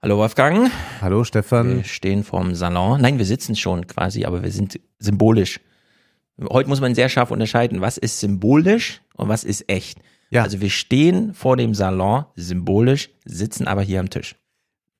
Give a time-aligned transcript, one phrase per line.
[0.00, 0.70] Hallo Wolfgang.
[1.00, 1.78] Hallo Stefan.
[1.78, 3.00] Wir stehen vorm Salon.
[3.00, 5.58] Nein, wir sitzen schon quasi, aber wir sind symbolisch.
[6.40, 9.98] Heute muss man sehr scharf unterscheiden, was ist symbolisch und was ist echt.
[10.30, 10.44] Ja.
[10.44, 14.36] Also wir stehen vor dem Salon symbolisch, sitzen aber hier am Tisch.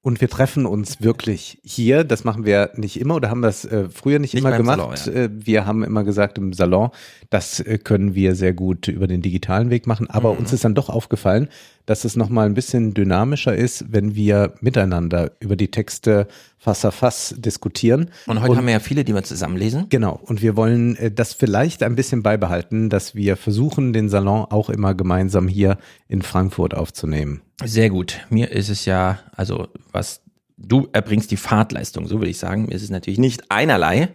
[0.00, 2.04] Und wir treffen uns wirklich hier.
[2.04, 4.78] Das machen wir nicht immer oder haben das äh, früher nicht, nicht immer gemacht.
[4.98, 5.24] Salon, ja.
[5.24, 6.90] äh, wir haben immer gesagt im Salon,
[7.30, 10.08] das äh, können wir sehr gut über den digitalen Weg machen.
[10.08, 10.38] Aber mhm.
[10.38, 11.48] uns ist dann doch aufgefallen,
[11.84, 16.28] dass es nochmal ein bisschen dynamischer ist, wenn wir miteinander über die Texte
[16.58, 18.10] Fass a Fass diskutieren.
[18.26, 19.86] Und heute und, haben wir ja viele, die wir zusammenlesen.
[19.88, 20.20] Genau.
[20.24, 24.68] Und wir wollen äh, das vielleicht ein bisschen beibehalten, dass wir versuchen, den Salon auch
[24.68, 25.78] immer gemeinsam hier
[26.08, 27.42] in Frankfurt aufzunehmen.
[27.64, 28.20] Sehr gut.
[28.28, 30.22] Mir ist es ja, also was
[30.56, 32.66] du erbringst die Fahrtleistung, so würde ich sagen.
[32.66, 34.08] Mir ist es natürlich nicht einerlei.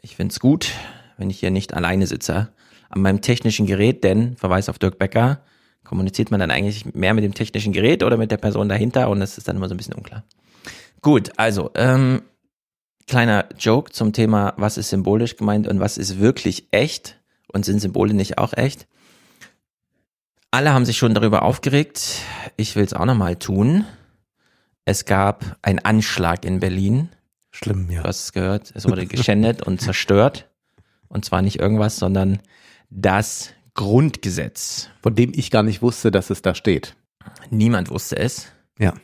[0.00, 0.72] Ich finde es gut,
[1.18, 2.48] wenn ich hier nicht alleine sitze
[2.88, 5.40] an meinem technischen Gerät, denn Verweis auf Dirk Becker,
[5.82, 9.20] kommuniziert man dann eigentlich mehr mit dem technischen Gerät oder mit der Person dahinter und
[9.20, 10.24] das ist dann immer so ein bisschen unklar.
[11.04, 12.22] Gut, also ähm,
[13.06, 17.20] kleiner Joke zum Thema, was ist symbolisch gemeint und was ist wirklich echt
[17.52, 18.86] und sind Symbole nicht auch echt?
[20.50, 22.20] Alle haben sich schon darüber aufgeregt.
[22.56, 23.84] Ich will es auch nochmal tun.
[24.86, 27.10] Es gab einen Anschlag in Berlin.
[27.50, 28.00] Schlimm, ja.
[28.00, 28.72] Du hast es gehört.
[28.74, 30.48] Es wurde geschändet und zerstört.
[31.08, 32.40] Und zwar nicht irgendwas, sondern
[32.88, 34.88] das Grundgesetz.
[35.02, 36.96] Von dem ich gar nicht wusste, dass es da steht.
[37.50, 38.46] Niemand wusste es.
[38.78, 38.94] Ja.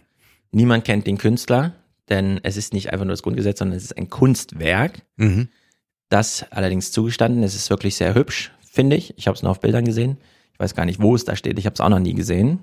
[0.50, 1.74] Niemand kennt den Künstler,
[2.10, 5.02] denn es ist nicht einfach nur das Grundgesetz, sondern es ist ein Kunstwerk.
[5.16, 5.48] Mhm.
[6.08, 7.42] Das allerdings zugestanden.
[7.42, 9.16] Es ist wirklich sehr hübsch, finde ich.
[9.16, 10.18] Ich habe es nur auf Bildern gesehen
[10.60, 11.58] weiß gar nicht, wo es da steht.
[11.58, 12.60] Ich habe es auch noch nie gesehen.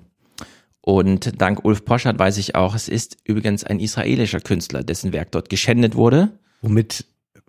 [0.80, 5.32] Und dank Ulf Poschert weiß ich auch, es ist übrigens ein israelischer Künstler, dessen Werk
[5.32, 6.30] dort geschändet wurde.
[6.62, 7.04] Womit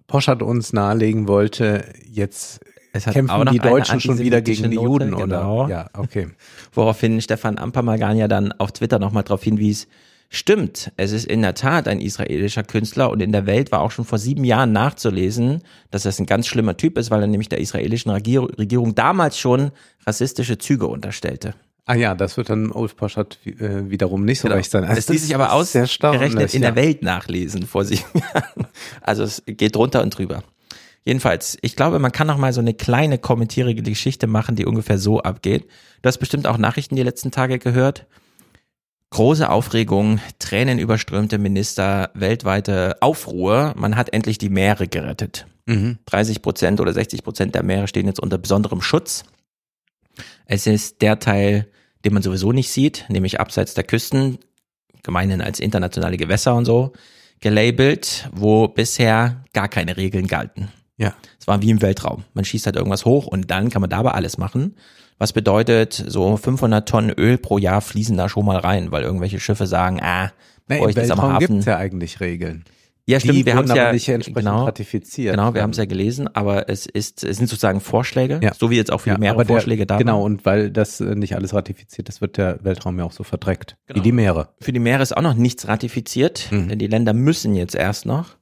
[0.07, 2.59] Poschert uns nahelegen wollte, jetzt
[2.91, 5.39] kämpfen die Deutschen schon wieder gegen die Juden, Note, oder?
[5.39, 5.67] Genau.
[5.69, 6.29] Ja, okay.
[6.73, 9.87] Woraufhin Stefan Ampermagan ja dann auf Twitter nochmal darauf hinwies,
[10.31, 13.89] Stimmt, es ist in der Tat ein israelischer Künstler und in der Welt war auch
[13.89, 17.49] schon vor sieben Jahren nachzulesen, dass das ein ganz schlimmer Typ ist, weil er nämlich
[17.49, 19.71] der israelischen Regierung damals schon
[20.05, 21.55] rassistische Züge unterstellte.
[21.85, 24.57] Ah ja, das wird dann Ulf Poschert äh, wiederum nicht so genau.
[24.57, 24.83] recht sein.
[24.83, 28.67] Also das ließ sich aber ausgerechnet in der Welt nachlesen vor sieben Jahren.
[29.01, 30.43] Also es geht drunter und drüber.
[31.05, 34.99] Jedenfalls, ich glaube, man kann noch mal so eine kleine kommentierige Geschichte machen, die ungefähr
[34.99, 35.65] so abgeht.
[36.03, 38.05] Du hast bestimmt auch Nachrichten die letzten Tage gehört.
[39.11, 43.73] Große Aufregung, tränenüberströmte Minister, weltweite Aufruhr.
[43.75, 45.47] Man hat endlich die Meere gerettet.
[45.65, 45.97] Mhm.
[46.05, 49.23] 30 Prozent oder 60 Prozent der Meere stehen jetzt unter besonderem Schutz.
[50.45, 51.67] Es ist der Teil,
[52.05, 54.37] den man sowieso nicht sieht, nämlich abseits der Küsten,
[55.01, 56.93] gemeinhin als internationale Gewässer und so,
[57.39, 60.69] gelabelt, wo bisher gar keine Regeln galten.
[60.97, 61.15] Ja.
[61.39, 62.25] Es war wie im Weltraum.
[62.33, 64.75] Man schießt halt irgendwas hoch und dann kann man dabei alles machen.
[65.19, 69.39] Was bedeutet, so 500 Tonnen Öl pro Jahr fließen da schon mal rein, weil irgendwelche
[69.39, 70.31] Schiffe sagen, ah,
[70.69, 71.47] nee, im Weltraum am Hafen.
[71.47, 72.63] gibt's ja eigentlich Regeln.
[73.05, 75.33] Ja, stimmt, die wir haben es ja nicht entsprechend genau, ratifiziert.
[75.33, 78.53] Genau, wir haben es ja gelesen, aber es ist, es sind sozusagen Vorschläge, ja.
[78.53, 81.35] so wie jetzt auch für ja, mehrere Vorschläge da Genau, und weil das äh, nicht
[81.35, 83.77] alles ratifiziert ist, wird der Weltraum ja auch so verdreckt.
[83.87, 83.97] Genau.
[83.97, 84.49] Wie die Meere.
[84.61, 86.69] Für die Meere ist auch noch nichts ratifiziert, mhm.
[86.69, 88.37] denn die Länder müssen jetzt erst noch.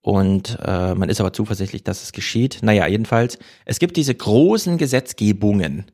[0.00, 2.58] Und äh, man ist aber zuversichtlich, dass es geschieht.
[2.62, 5.84] Naja, jedenfalls, es gibt diese großen Gesetzgebungen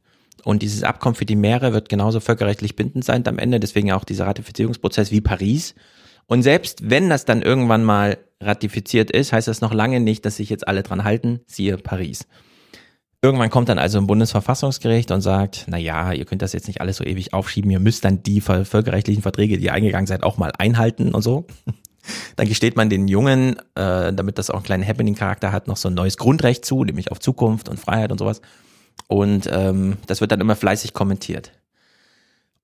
[0.44, 4.04] und dieses Abkommen für die Meere wird genauso völkerrechtlich bindend sein am Ende, deswegen auch
[4.04, 5.74] dieser Ratifizierungsprozess wie Paris.
[6.26, 10.36] Und selbst wenn das dann irgendwann mal ratifiziert ist, heißt das noch lange nicht, dass
[10.36, 12.26] sich jetzt alle dran halten, siehe Paris.
[13.22, 16.82] Irgendwann kommt dann also ein Bundesverfassungsgericht und sagt, na ja, ihr könnt das jetzt nicht
[16.82, 20.36] alles so ewig aufschieben, ihr müsst dann die völkerrechtlichen Verträge, die ihr eingegangen seid, auch
[20.36, 21.46] mal einhalten und so.
[22.36, 25.88] Dann gesteht man den Jungen, äh, damit das auch einen kleinen Happening-Charakter hat, noch so
[25.88, 28.42] ein neues Grundrecht zu, nämlich auf Zukunft und Freiheit und sowas.
[29.06, 31.52] Und ähm, das wird dann immer fleißig kommentiert.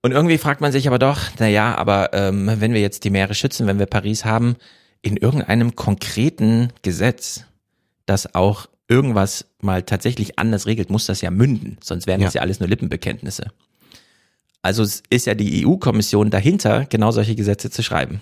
[0.02, 3.10] Und irgendwie fragt man sich aber doch, na ja, aber ähm, wenn wir jetzt die
[3.10, 4.56] Meere schützen, wenn wir Paris haben,
[5.02, 7.44] in irgendeinem konkreten Gesetz,
[8.06, 12.40] das auch irgendwas mal tatsächlich anders regelt, muss das ja münden, sonst wären das ja
[12.40, 13.52] alles nur Lippenbekenntnisse.
[14.62, 18.20] Also ist ja die EU-Kommission dahinter, genau solche Gesetze zu schreiben.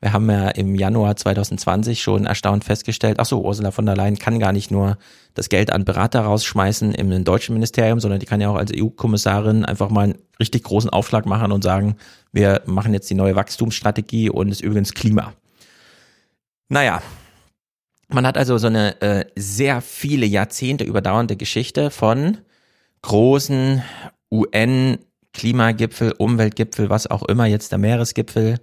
[0.00, 4.18] Wir haben ja im Januar 2020 schon erstaunt festgestellt, ach so, Ursula von der Leyen
[4.18, 4.96] kann gar nicht nur
[5.34, 9.64] das Geld an Berater rausschmeißen im deutschen Ministerium, sondern die kann ja auch als EU-Kommissarin
[9.64, 11.96] einfach mal einen richtig großen Aufschlag machen und sagen,
[12.32, 15.32] wir machen jetzt die neue Wachstumsstrategie und ist übrigens Klima.
[16.68, 17.02] Naja,
[18.08, 22.38] man hat also so eine äh, sehr viele Jahrzehnte überdauernde Geschichte von
[23.02, 23.82] großen
[24.30, 24.98] UN
[25.32, 28.58] Klimagipfel, Umweltgipfel, was auch immer, jetzt der Meeresgipfel,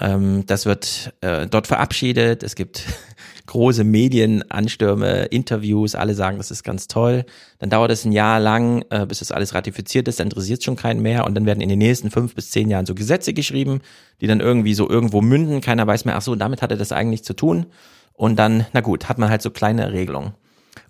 [0.00, 2.42] Ähm, das wird äh, dort verabschiedet.
[2.42, 2.84] Es gibt
[3.46, 7.24] große Medienanstürme, Interviews, alle sagen, das ist ganz toll.
[7.58, 10.64] Dann dauert es ein Jahr lang, äh, bis das alles ratifiziert ist, dann interessiert es
[10.64, 13.32] schon keinen mehr und dann werden in den nächsten fünf bis zehn Jahren so Gesetze
[13.34, 13.80] geschrieben,
[14.20, 15.60] die dann irgendwie so irgendwo münden.
[15.60, 17.66] Keiner weiß mehr, ach so, damit hatte das eigentlich zu tun.
[18.14, 20.34] Und dann, na gut, hat man halt so kleine Regelungen.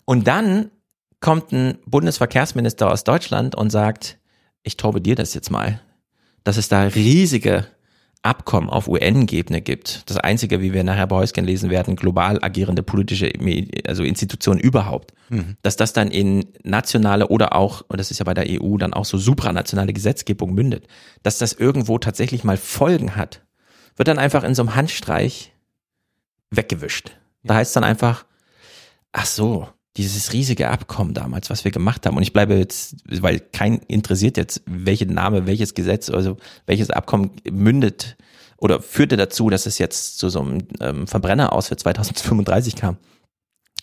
[0.05, 0.71] Und dann
[1.21, 4.19] kommt ein Bundesverkehrsminister aus Deutschland und sagt,
[4.63, 5.81] ich dir das jetzt mal,
[6.45, 7.67] dass es da riesige
[8.23, 10.09] Abkommen auf UN-Ebene gibt.
[10.09, 13.33] Das einzige, wie wir nachher bei Häuschen lesen werden, global agierende politische
[13.87, 15.13] also Institutionen überhaupt.
[15.29, 15.57] Mhm.
[15.63, 18.95] Dass das dann in nationale oder auch, und das ist ja bei der EU dann
[18.95, 20.87] auch so supranationale Gesetzgebung mündet,
[21.25, 23.43] dass das irgendwo tatsächlich mal Folgen hat,
[23.97, 25.53] wird dann einfach in so einem Handstreich
[26.51, 27.11] weggewischt.
[27.43, 28.25] Da heißt dann einfach,
[29.11, 32.17] ach so, dieses riesige Abkommen damals, was wir gemacht haben.
[32.17, 37.33] Und ich bleibe jetzt, weil kein interessiert jetzt, welche Name, welches Gesetz, also welches Abkommen
[37.51, 38.17] mündet
[38.57, 42.97] oder führte dazu, dass es jetzt zu so einem ähm, Verbrenner aus für 2035 kam.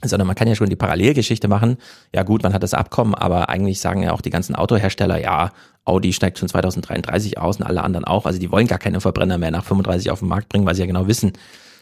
[0.01, 1.77] Sondern man kann ja schon die Parallelgeschichte machen.
[2.15, 5.51] Ja gut, man hat das Abkommen, aber eigentlich sagen ja auch die ganzen Autohersteller, ja,
[5.83, 8.25] Audi steigt schon 2033 aus und alle anderen auch.
[8.25, 10.81] Also die wollen gar keine Verbrenner mehr nach 35 auf den Markt bringen, weil sie
[10.81, 11.33] ja genau wissen,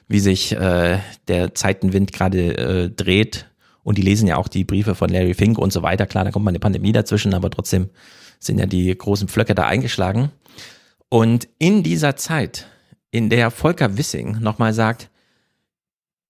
[0.07, 0.97] wie sich äh,
[1.27, 3.45] der Zeitenwind gerade äh, dreht
[3.87, 6.05] und die lesen ja auch die Briefe von Larry Fink und so weiter.
[6.07, 7.89] Klar, da kommt mal eine Pandemie dazwischen, aber trotzdem
[8.37, 10.29] sind ja die großen Pflöcke da eingeschlagen.
[11.07, 12.67] Und in dieser Zeit,
[13.11, 15.09] in der Volker Wissing nochmal sagt,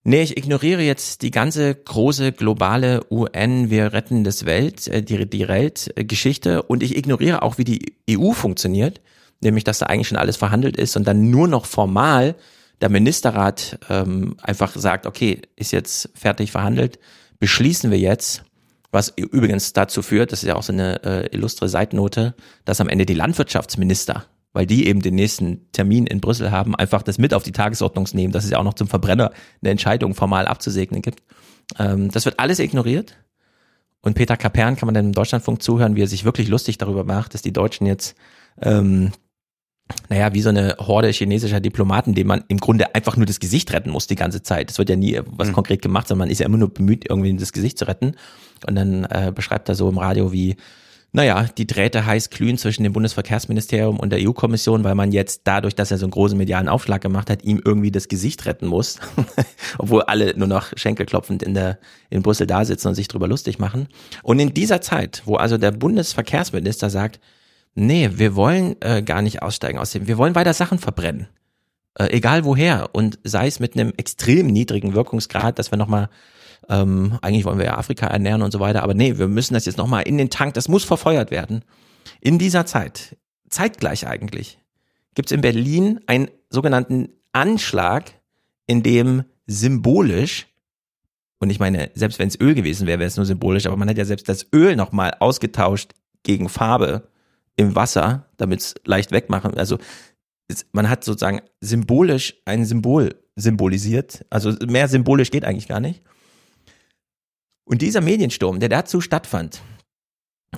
[0.04, 5.28] Nee, ich ignoriere jetzt die ganze große globale UN, wir retten das Welt, äh, die,
[5.28, 9.00] die Weltgeschichte und ich ignoriere auch, wie die EU funktioniert,
[9.42, 12.36] nämlich dass da eigentlich schon alles verhandelt ist und dann nur noch formal
[12.80, 17.00] der Ministerrat ähm, einfach sagt, okay, ist jetzt fertig verhandelt,
[17.38, 18.44] beschließen wir jetzt,
[18.90, 22.88] was übrigens dazu führt, das ist ja auch so eine äh, illustre Seitnote, dass am
[22.88, 27.34] Ende die Landwirtschaftsminister, weil die eben den nächsten Termin in Brüssel haben, einfach das mit
[27.34, 31.02] auf die Tagesordnung nehmen, dass es ja auch noch zum Verbrenner eine Entscheidung formal abzusegnen
[31.02, 31.22] gibt.
[31.78, 33.16] Ähm, das wird alles ignoriert.
[34.00, 37.04] Und Peter Kapern kann man dann im Deutschlandfunk zuhören, wie er sich wirklich lustig darüber
[37.04, 38.16] macht, dass die Deutschen jetzt
[38.62, 39.12] ähm,
[40.08, 43.72] naja, wie so eine Horde chinesischer Diplomaten, denen man im Grunde einfach nur das Gesicht
[43.72, 44.70] retten muss die ganze Zeit.
[44.70, 45.52] Es wird ja nie was mhm.
[45.52, 48.14] konkret gemacht, sondern man ist ja immer nur bemüht, irgendwie das Gesicht zu retten.
[48.66, 50.56] Und dann äh, beschreibt er so im Radio wie,
[51.12, 55.74] naja, die Drähte heiß glühen zwischen dem Bundesverkehrsministerium und der EU-Kommission, weil man jetzt dadurch,
[55.74, 58.98] dass er so einen großen medialen Aufschlag gemacht hat, ihm irgendwie das Gesicht retten muss.
[59.78, 61.78] Obwohl alle nur noch schenkelklopfend in der,
[62.10, 63.88] in Brüssel da sitzen und sich drüber lustig machen.
[64.22, 67.20] Und in dieser Zeit, wo also der Bundesverkehrsminister sagt,
[67.78, 71.28] nee, wir wollen äh, gar nicht aussteigen aus dem, wir wollen weiter Sachen verbrennen.
[71.94, 72.90] Äh, egal woher.
[72.92, 76.10] Und sei es mit einem extrem niedrigen Wirkungsgrad, dass wir nochmal,
[76.68, 79.64] ähm, eigentlich wollen wir ja Afrika ernähren und so weiter, aber nee, wir müssen das
[79.64, 81.64] jetzt nochmal in den Tank, das muss verfeuert werden.
[82.20, 83.16] In dieser Zeit,
[83.48, 84.58] zeitgleich eigentlich,
[85.14, 88.12] gibt es in Berlin einen sogenannten Anschlag,
[88.66, 90.46] in dem symbolisch
[91.40, 93.88] und ich meine, selbst wenn es Öl gewesen wäre, wäre es nur symbolisch, aber man
[93.88, 95.92] hat ja selbst das Öl nochmal ausgetauscht
[96.24, 97.08] gegen Farbe
[97.58, 99.58] im Wasser, damit es leicht wegmachen.
[99.58, 99.78] Also
[100.72, 104.24] man hat sozusagen symbolisch ein Symbol symbolisiert.
[104.30, 106.02] Also mehr symbolisch geht eigentlich gar nicht.
[107.64, 109.60] Und dieser Mediensturm, der dazu stattfand,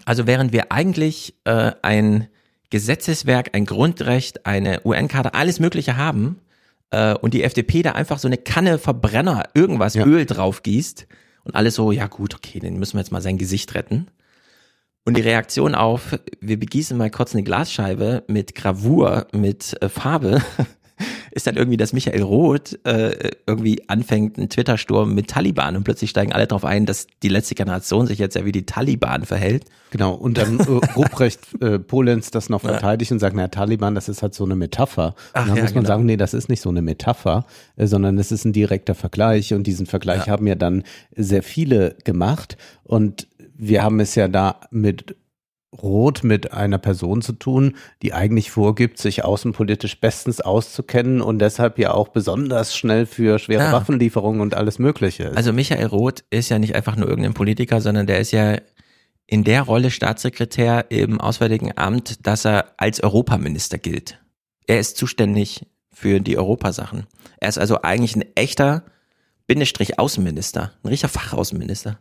[0.05, 2.29] also während wir eigentlich äh, ein
[2.70, 6.41] Gesetzeswerk, ein Grundrecht, eine UN-Karte, alles Mögliche haben
[6.91, 10.06] äh, und die FDP da einfach so eine Kanne Verbrenner, irgendwas ja.
[10.06, 11.06] Öl drauf gießt
[11.44, 14.06] und alles so, ja gut, okay, dann müssen wir jetzt mal sein Gesicht retten.
[15.05, 20.43] Und die Reaktion auf, wir begießen mal kurz eine Glasscheibe mit Gravur, mit äh, Farbe,
[21.31, 26.10] ist dann irgendwie, dass Michael Roth äh, irgendwie anfängt, einen Twitter-Sturm mit Taliban und plötzlich
[26.10, 29.65] steigen alle darauf ein, dass die letzte Generation sich jetzt ja wie die Taliban verhält.
[29.91, 30.65] Genau, und dann äh,
[30.96, 33.15] Ruprecht äh, Polenz das noch verteidigt ja.
[33.15, 35.15] und sagt, naja, Taliban, das ist halt so eine Metapher.
[35.32, 35.94] Ach, und dann ja, muss man genau.
[35.94, 37.46] sagen, nee, das ist nicht so eine Metapher,
[37.77, 40.32] äh, sondern es ist ein direkter Vergleich und diesen Vergleich ja.
[40.32, 40.84] haben ja dann
[41.17, 43.29] sehr viele gemacht und
[43.60, 45.17] wir haben es ja da mit
[45.72, 51.79] Roth mit einer Person zu tun, die eigentlich vorgibt, sich außenpolitisch bestens auszukennen und deshalb
[51.79, 53.72] ja auch besonders schnell für schwere ja.
[53.72, 55.36] Waffenlieferungen und alles Mögliche ist.
[55.36, 58.56] Also Michael Roth ist ja nicht einfach nur irgendein Politiker, sondern der ist ja
[59.26, 64.19] in der Rolle Staatssekretär im Auswärtigen Amt, dass er als Europaminister gilt.
[64.67, 67.06] Er ist zuständig für die Europasachen.
[67.38, 68.82] Er ist also eigentlich ein echter
[69.46, 72.00] Bindestrich Außenminister, ein richtiger Fachaußenminister.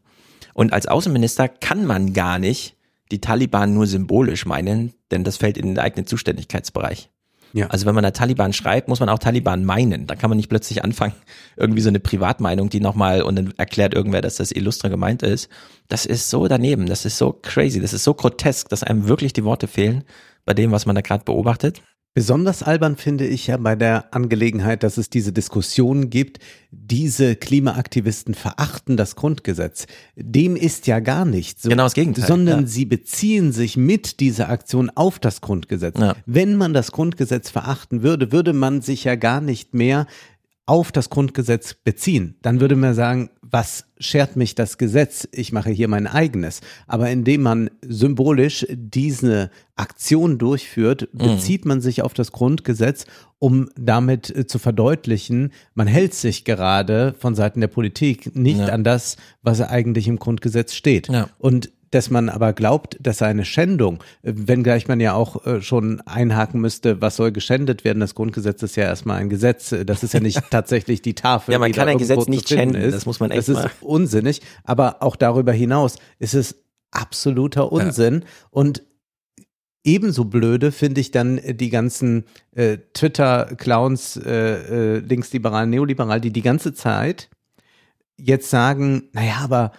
[0.60, 2.76] Und als Außenminister kann man gar nicht
[3.14, 7.10] die Taliban nur symbolisch meinen, denn das fällt in den eigenen Zuständigkeitsbereich.
[7.54, 7.68] Ja.
[7.68, 10.06] Also wenn man da Taliban schreibt, muss man auch Taliban meinen.
[10.06, 11.14] Da kann man nicht plötzlich anfangen,
[11.56, 15.48] irgendwie so eine Privatmeinung, die nochmal und dann erklärt irgendwer, dass das illustre gemeint ist.
[15.88, 19.32] Das ist so daneben, das ist so crazy, das ist so grotesk, dass einem wirklich
[19.32, 20.04] die Worte fehlen
[20.44, 21.82] bei dem, was man da gerade beobachtet.
[22.16, 26.40] Besonders albern finde ich ja bei der Angelegenheit, dass es diese Diskussion gibt,
[26.72, 29.86] diese Klimaaktivisten verachten das Grundgesetz.
[30.16, 31.70] Dem ist ja gar nicht so.
[31.70, 32.26] Genau das Gegenteil.
[32.26, 32.68] Sondern ja.
[32.68, 36.00] sie beziehen sich mit dieser Aktion auf das Grundgesetz.
[36.00, 36.16] Ja.
[36.26, 40.08] Wenn man das Grundgesetz verachten würde, würde man sich ja gar nicht mehr
[40.70, 42.36] auf das Grundgesetz beziehen.
[42.44, 45.28] Dann würde man sagen, was schert mich das Gesetz?
[45.32, 46.62] Ich mache hier mein eigenes.
[46.86, 51.18] Aber indem man symbolisch diese Aktion durchführt, mhm.
[51.18, 53.08] bezieht man sich auf das Grundgesetz,
[53.40, 58.68] um damit äh, zu verdeutlichen, man hält sich gerade von Seiten der Politik nicht ja.
[58.68, 61.08] an das, was eigentlich im Grundgesetz steht.
[61.08, 61.30] Ja.
[61.40, 66.62] Und dass man aber glaubt, dass eine Schändung, wenngleich man ja auch äh, schon einhaken
[66.62, 70.20] müsste, was soll geschändet werden, das Grundgesetz ist ja erstmal ein Gesetz, das ist ja
[70.20, 71.52] nicht tatsächlich die Tafel.
[71.54, 72.94] ja, man kann ein Gesetz nicht schänden, ist.
[72.94, 76.56] das muss man echt Das ist unsinnig, aber auch darüber hinaus ist es
[76.92, 78.28] absoluter Unsinn ja.
[78.52, 78.84] und
[79.86, 86.42] Ebenso blöde finde ich dann die ganzen äh, Twitter-Clowns, äh, äh, linksliberal, neoliberal, die die
[86.42, 87.30] ganze Zeit
[88.18, 89.72] jetzt sagen, naja, aber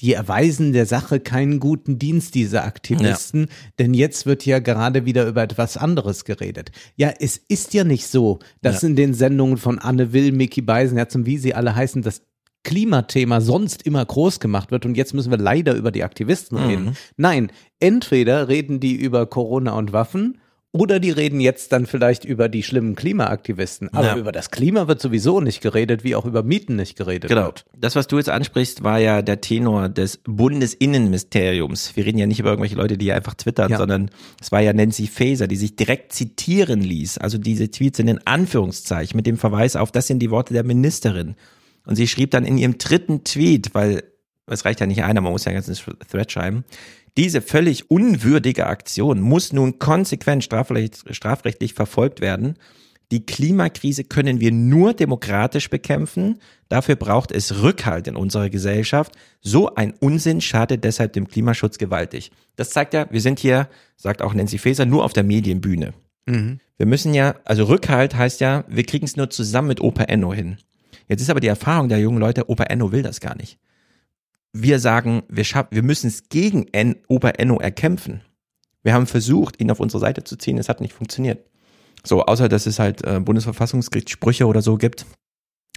[0.00, 3.46] die erweisen der Sache keinen guten Dienst, diese Aktivisten, ja.
[3.78, 6.72] denn jetzt wird ja gerade wieder über etwas anderes geredet.
[6.96, 8.88] Ja, es ist ja nicht so, dass ja.
[8.88, 12.22] in den Sendungen von Anne Will, Mickey Beisenherz und wie sie alle heißen, das
[12.62, 16.84] Klimathema sonst immer groß gemacht wird und jetzt müssen wir leider über die Aktivisten reden.
[16.84, 16.92] Mhm.
[17.16, 20.38] Nein, entweder reden die über Corona und Waffen
[20.72, 23.92] oder die reden jetzt dann vielleicht über die schlimmen Klimaaktivisten.
[23.92, 24.16] Aber ja.
[24.16, 27.46] über das Klima wird sowieso nicht geredet, wie auch über Mieten nicht geredet genau.
[27.46, 27.64] wird.
[27.76, 31.96] Das, was du jetzt ansprichst, war ja der Tenor des Bundesinnenministeriums.
[31.96, 33.78] Wir reden ja nicht über irgendwelche Leute, die einfach twittern, ja.
[33.78, 34.10] sondern
[34.40, 37.18] es war ja Nancy Faeser, die sich direkt zitieren ließ.
[37.18, 40.62] Also diese Tweets in den Anführungszeichen mit dem Verweis auf, das sind die Worte der
[40.62, 41.34] Ministerin.
[41.84, 44.04] Und sie schrieb dann in ihrem dritten Tweet, weil
[44.46, 45.76] es reicht ja nicht einer, man muss ja einen ganzen
[46.08, 46.64] Thread schreiben,
[47.16, 52.56] diese völlig unwürdige Aktion muss nun konsequent strafrechtlich verfolgt werden.
[53.10, 56.38] Die Klimakrise können wir nur demokratisch bekämpfen.
[56.68, 59.12] Dafür braucht es Rückhalt in unserer Gesellschaft.
[59.40, 62.30] So ein Unsinn schadet deshalb dem Klimaschutz gewaltig.
[62.54, 65.92] Das zeigt ja, wir sind hier, sagt auch Nancy Faeser, nur auf der Medienbühne.
[66.26, 66.60] Mhm.
[66.76, 70.32] Wir müssen ja, also Rückhalt heißt ja, wir kriegen es nur zusammen mit Opa Enno
[70.32, 70.58] hin.
[71.08, 73.58] Jetzt ist aber die Erfahrung der jungen Leute, Opa Enno will das gar nicht
[74.52, 78.22] wir sagen, wir, schaffen, wir müssen es gegen en, Ober Enno erkämpfen.
[78.82, 81.44] Wir haben versucht, ihn auf unsere Seite zu ziehen, es hat nicht funktioniert.
[82.04, 85.04] So, außer dass es halt äh, Bundesverfassungsgerichtssprüche oder so gibt,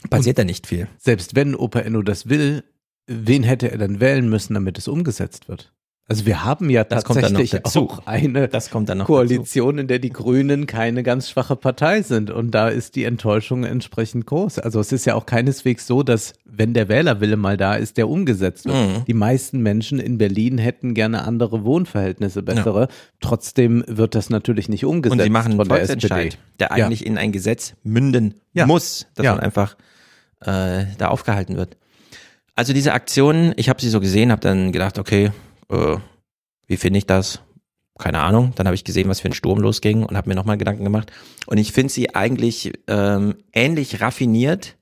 [0.10, 0.88] passiert da nicht viel.
[0.98, 2.64] Selbst wenn Opa Enno das will,
[3.08, 5.74] wen hätte er dann wählen müssen, damit es umgesetzt wird?
[6.10, 9.82] Also wir haben ja tatsächlich auch eine Koalition, dazu.
[9.82, 12.30] in der die Grünen keine ganz schwache Partei sind.
[12.30, 14.60] Und da ist die Enttäuschung entsprechend groß.
[14.60, 18.10] Also es ist ja auch keineswegs so, dass wenn der Wählerwille mal da ist, der
[18.10, 18.76] umgesetzt wird.
[18.76, 19.06] Mhm.
[19.06, 22.82] Die meisten Menschen in Berlin hätten gerne andere Wohnverhältnisse, bessere.
[22.82, 22.88] Ja.
[23.22, 25.20] Trotzdem wird das natürlich nicht umgesetzt.
[25.20, 27.08] Und sie machen einen Volksentscheid, der, der eigentlich ja.
[27.08, 28.66] in ein Gesetz münden ja.
[28.66, 29.78] muss, dass man einfach
[30.42, 31.78] äh, da aufgehalten wird.
[32.56, 35.32] Also diese Aktion, ich habe sie so gesehen, habe dann gedacht, okay,
[35.74, 35.98] äh,
[36.68, 37.42] wie finde ich das?
[38.00, 38.54] Keine Ahnung.
[38.56, 41.12] Dann habe ich gesehen, was für ein Sturm losging und habe mir nochmal Gedanken gemacht.
[41.46, 44.78] Und ich finde sie eigentlich ähm, ähnlich raffiniert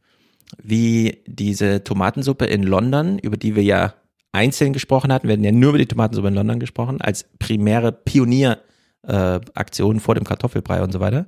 [0.62, 3.94] wie diese Tomatensuppe in London, über die wir ja
[4.32, 5.28] einzeln gesprochen hatten.
[5.28, 10.16] Wir hatten ja nur über die Tomatensuppe in London gesprochen, als primäre Pionieraktion äh, vor
[10.16, 11.28] dem Kartoffelbrei und so weiter.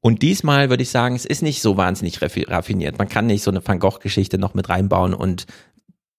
[0.00, 2.98] Und diesmal würde ich sagen, es ist nicht so wahnsinnig raffiniert.
[2.98, 5.46] Man kann nicht so eine Van Gogh-Geschichte noch mit reinbauen und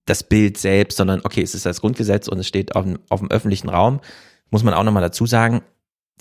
[0.06, 3.20] das Bild selbst, sondern okay, es ist das Grundgesetz und es steht auf dem, auf
[3.20, 4.00] dem öffentlichen Raum.
[4.52, 5.62] Muss man auch nochmal dazu sagen,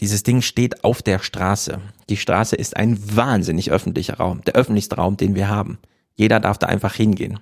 [0.00, 1.80] dieses Ding steht auf der Straße.
[2.08, 5.78] Die Straße ist ein wahnsinnig öffentlicher Raum, der öffentlichste Raum, den wir haben.
[6.14, 7.38] Jeder darf da einfach hingehen.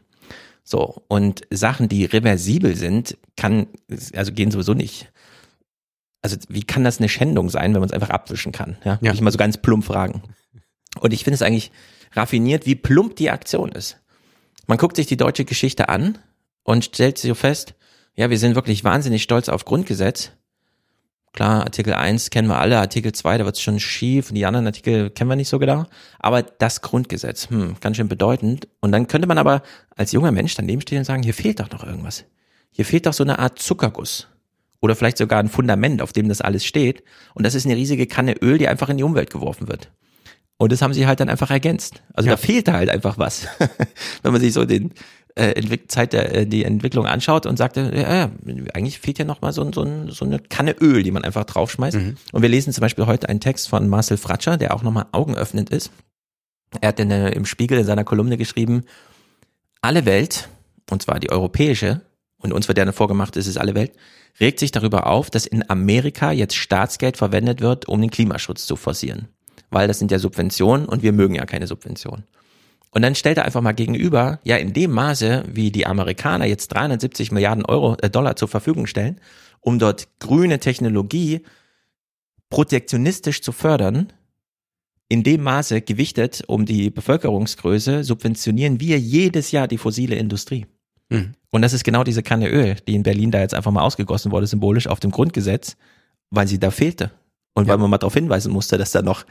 [0.65, 3.67] So, und Sachen, die reversibel sind, kann,
[4.15, 5.11] also gehen sowieso nicht.
[6.21, 8.77] Also, wie kann das eine Schändung sein, wenn man es einfach abwischen kann?
[8.85, 9.13] Ja, ja.
[9.13, 10.23] ich mal so ganz plump fragen.
[11.01, 11.73] Und ich finde es eigentlich
[12.13, 13.99] raffiniert, wie plump die Aktion ist.
[14.69, 16.19] Man guckt sich die deutsche Geschichte an
[16.65, 17.75] und stellt so fest,
[18.15, 20.33] ja, wir sind wirklich wahnsinnig stolz auf Grundgesetz.
[21.33, 24.67] Klar, Artikel 1 kennen wir alle, Artikel 2, da wird es schon schief, die anderen
[24.67, 25.87] Artikel kennen wir nicht so genau.
[26.19, 28.69] Aber das Grundgesetz, hm, ganz schön bedeutend.
[28.81, 29.63] Und dann könnte man aber
[29.97, 32.27] als junger Mensch daneben stehen und sagen, hier fehlt doch noch irgendwas.
[32.71, 34.29] Hier fehlt doch so eine Art Zuckerguss.
[34.83, 37.03] Oder vielleicht sogar ein Fundament, auf dem das alles steht.
[37.35, 39.91] Und das ist eine riesige Kanne Öl, die einfach in die Umwelt geworfen wird.
[40.63, 42.05] Und das haben sie halt dann einfach ergänzt.
[42.15, 42.37] Also ja.
[42.37, 43.49] da fehlte halt einfach was.
[44.23, 44.93] Wenn man sich so den,
[45.35, 48.31] äh, Zeit der äh, die Entwicklung anschaut und sagte, ja, ja,
[48.73, 51.97] eigentlich fehlt ja noch mal so, so, so eine Kanne Öl, die man einfach draufschmeißt.
[51.97, 52.17] Mhm.
[52.31, 55.71] Und wir lesen zum Beispiel heute einen Text von Marcel Fratscher, der auch nochmal augenöffnend
[55.71, 55.91] ist.
[56.81, 58.83] Er hat in, im Spiegel in seiner Kolumne geschrieben,
[59.81, 60.49] alle Welt,
[60.91, 62.03] und zwar die europäische
[62.37, 63.91] und uns wird ja vorgemacht, es ist alle Welt,
[64.39, 68.77] regt sich darüber auf, dass in Amerika jetzt Staatsgeld verwendet wird, um den Klimaschutz zu
[68.77, 69.27] forcieren.
[69.73, 72.25] Weil das sind ja Subventionen und wir mögen ja keine Subventionen.
[72.95, 76.69] Und dann stellt er einfach mal gegenüber, ja, in dem Maße, wie die Amerikaner jetzt
[76.69, 79.19] 370 Milliarden Euro, äh, Dollar zur Verfügung stellen,
[79.61, 81.41] um dort grüne Technologie
[82.51, 84.13] protektionistisch zu fördern,
[85.09, 90.67] in dem Maße gewichtet um die Bevölkerungsgröße, subventionieren wir jedes Jahr die fossile Industrie.
[91.09, 91.35] Mhm.
[91.51, 94.33] Und das ist genau diese Kanne Öl, die in Berlin da jetzt einfach mal ausgegossen
[94.33, 95.77] wurde, symbolisch auf dem Grundgesetz,
[96.31, 97.11] weil sie da fehlte.
[97.55, 97.73] Und ja.
[97.73, 99.25] weil man mal darauf hinweisen musste, dass da noch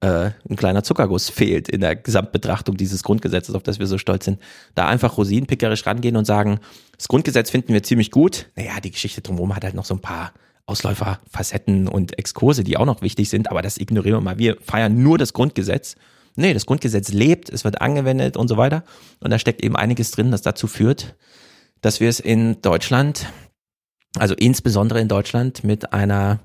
[0.00, 4.24] äh, ein kleiner Zuckerguss fehlt in der Gesamtbetrachtung dieses Grundgesetzes, auf das wir so stolz
[4.24, 4.40] sind.
[4.74, 6.60] Da einfach rosinenpickerisch rangehen und sagen,
[6.96, 8.50] das Grundgesetz finden wir ziemlich gut.
[8.56, 10.32] Naja, die Geschichte drumherum hat halt noch so ein paar
[10.66, 14.38] Ausläufer, Facetten und Exkurse, die auch noch wichtig sind, aber das ignorieren wir mal.
[14.38, 15.96] Wir feiern nur das Grundgesetz.
[16.36, 18.84] Nee, das Grundgesetz lebt, es wird angewendet und so weiter.
[19.20, 21.16] Und da steckt eben einiges drin, das dazu führt,
[21.82, 23.26] dass wir es in Deutschland,
[24.16, 26.40] also insbesondere in Deutschland, mit einer,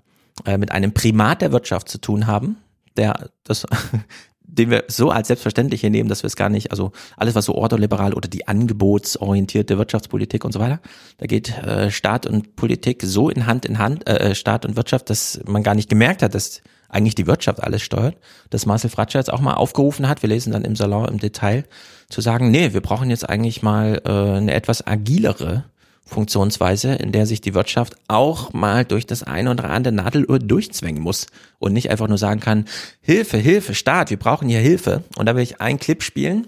[0.45, 2.57] äh, mit einem Primat der Wirtschaft zu tun haben,
[2.97, 3.65] der das,
[4.47, 7.45] den wir so als selbstverständlich hier nehmen, dass wir es gar nicht, also alles, was
[7.45, 10.79] so ordoliberal oder die angebotsorientierte Wirtschaftspolitik und so weiter,
[11.17, 14.75] da geht äh, Staat und Politik so in Hand in Hand, äh, äh Staat und
[14.75, 18.15] Wirtschaft, dass man gar nicht gemerkt hat, dass eigentlich die Wirtschaft alles steuert,
[18.49, 21.65] dass Marcel Fratscher jetzt auch mal aufgerufen hat, wir lesen dann im Salon im Detail,
[22.09, 25.65] zu sagen, nee, wir brauchen jetzt eigentlich mal äh, eine etwas agilere
[26.05, 31.01] Funktionsweise, in der sich die Wirtschaft auch mal durch das eine oder andere Nadelöhr durchzwängen
[31.01, 31.25] muss
[31.57, 32.65] und nicht einfach nur sagen kann,
[33.01, 35.03] Hilfe, Hilfe, Staat, wir brauchen hier Hilfe.
[35.17, 36.47] Und da will ich einen Clip spielen.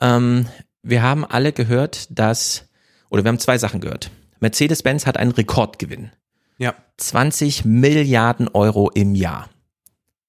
[0.00, 0.46] Ähm,
[0.82, 2.68] wir haben alle gehört, dass,
[3.10, 4.10] oder wir haben zwei Sachen gehört.
[4.40, 6.10] Mercedes-Benz hat einen Rekordgewinn.
[6.56, 6.74] Ja.
[6.96, 9.50] 20 Milliarden Euro im Jahr.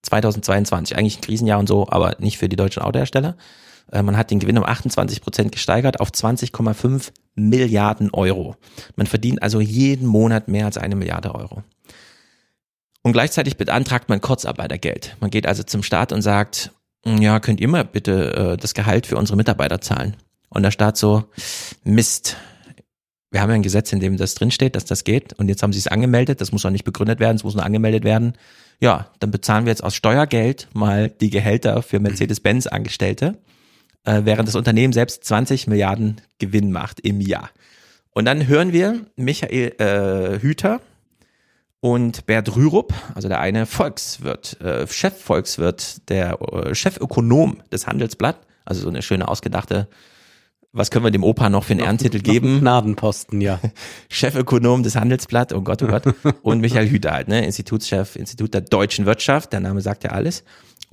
[0.03, 3.37] 2022, eigentlich ein Krisenjahr und so, aber nicht für die deutschen Autohersteller.
[3.91, 8.55] Äh, man hat den Gewinn um 28 Prozent gesteigert auf 20,5 Milliarden Euro.
[8.95, 11.63] Man verdient also jeden Monat mehr als eine Milliarde Euro.
[13.03, 15.17] Und gleichzeitig beantragt man Kurzarbeitergeld.
[15.19, 16.71] Man geht also zum Staat und sagt,
[17.05, 20.17] ja, könnt ihr mal bitte äh, das Gehalt für unsere Mitarbeiter zahlen?
[20.49, 21.23] Und der Staat so,
[21.83, 22.37] Mist.
[23.31, 25.33] Wir haben ja ein Gesetz, in dem das drinsteht, dass das geht.
[25.33, 26.41] Und jetzt haben sie es angemeldet.
[26.41, 27.37] Das muss auch nicht begründet werden.
[27.37, 28.33] Es muss nur angemeldet werden.
[28.81, 33.37] Ja, dann bezahlen wir jetzt aus Steuergeld mal die Gehälter für Mercedes-Benz-Angestellte
[34.03, 37.49] äh, während das Unternehmen selbst 20 Milliarden Gewinn macht im Jahr.
[38.11, 40.81] Und dann hören wir Michael äh, Hüter
[41.79, 48.81] und Bert Rürup, also der eine Volkswirt, äh, Chefvolkswirt, der äh, Chefökonom des Handelsblatt, also
[48.81, 49.87] so eine schöne ausgedachte
[50.73, 52.59] was können wir dem Opa noch für einen Ehrentitel geben?
[52.61, 53.59] Gnadenposten, ja.
[54.09, 56.03] Chefökonom des Handelsblatt, oh Gott, oh Gott.
[56.41, 57.45] Und Michael Hüter halt, ne?
[57.45, 60.43] Institutschef, Institut der deutschen Wirtschaft, der Name sagt ja alles.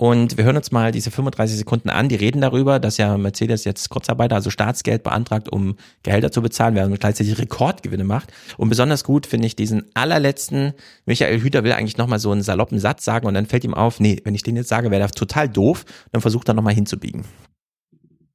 [0.01, 2.07] Und wir hören uns mal diese 35 Sekunden an.
[2.07, 6.73] Die reden darüber, dass ja Mercedes jetzt Kurzarbeiter, also Staatsgeld beantragt, um Gehälter zu bezahlen,
[6.73, 8.31] während gleichzeitig Rekordgewinne macht.
[8.55, 10.71] Und besonders gut finde ich diesen allerletzten,
[11.05, 13.99] Michael Hüter will eigentlich nochmal so einen saloppen Satz sagen und dann fällt ihm auf,
[13.99, 15.83] nee, wenn ich den jetzt sage, wäre das total doof.
[16.13, 17.25] Dann versucht er nochmal hinzubiegen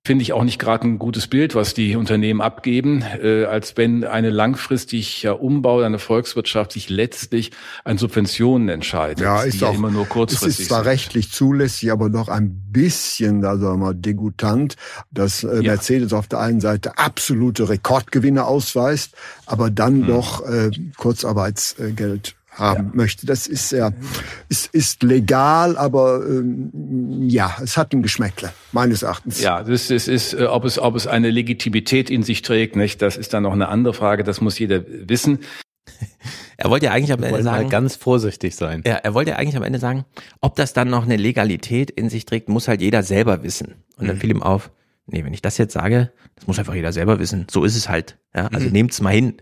[0.06, 4.04] finde ich auch nicht gerade ein gutes Bild, was die Unternehmen abgeben, äh, als wenn
[4.04, 7.52] eine langfristiger Umbau einer Volkswirtschaft sich letztlich
[7.84, 9.20] an Subventionen entscheidet.
[9.20, 10.48] Ja, ist auch, ja immer nur kurzfristig.
[10.48, 10.90] Es ist zwar sind.
[10.90, 14.76] rechtlich zulässig, aber noch ein bisschen, da sagen wir mal, degutant,
[15.10, 15.72] dass äh, ja.
[15.72, 19.14] Mercedes auf der einen Seite absolute Rekordgewinne ausweist,
[19.46, 20.06] aber dann hm.
[20.06, 22.90] doch äh, Kurzarbeitsgeld haben ja.
[22.94, 23.26] möchte.
[23.26, 23.92] Das ist ja,
[24.48, 29.40] ist, ist legal, aber ähm, ja, es hat ein Geschmäckle, meines Erachtens.
[29.40, 33.02] Ja, das, das ist, äh, ob es, ob es eine Legitimität in sich trägt, nicht?
[33.02, 34.24] Das ist dann noch eine andere Frage.
[34.24, 35.40] Das muss jeder wissen.
[36.56, 38.84] Er wollte ja eigentlich am Ende sagen, ganz vorsichtig sein.
[38.86, 40.04] Ja, er wollte ja eigentlich am Ende sagen,
[40.40, 43.74] ob das dann noch eine Legalität in sich trägt, muss halt jeder selber wissen.
[43.96, 44.20] Und dann mhm.
[44.20, 44.70] fiel ihm auf,
[45.06, 47.46] nee, wenn ich das jetzt sage, das muss einfach jeder selber wissen.
[47.50, 48.18] So ist es halt.
[48.34, 48.72] Ja, also mhm.
[48.72, 49.34] nehmt's mal hin.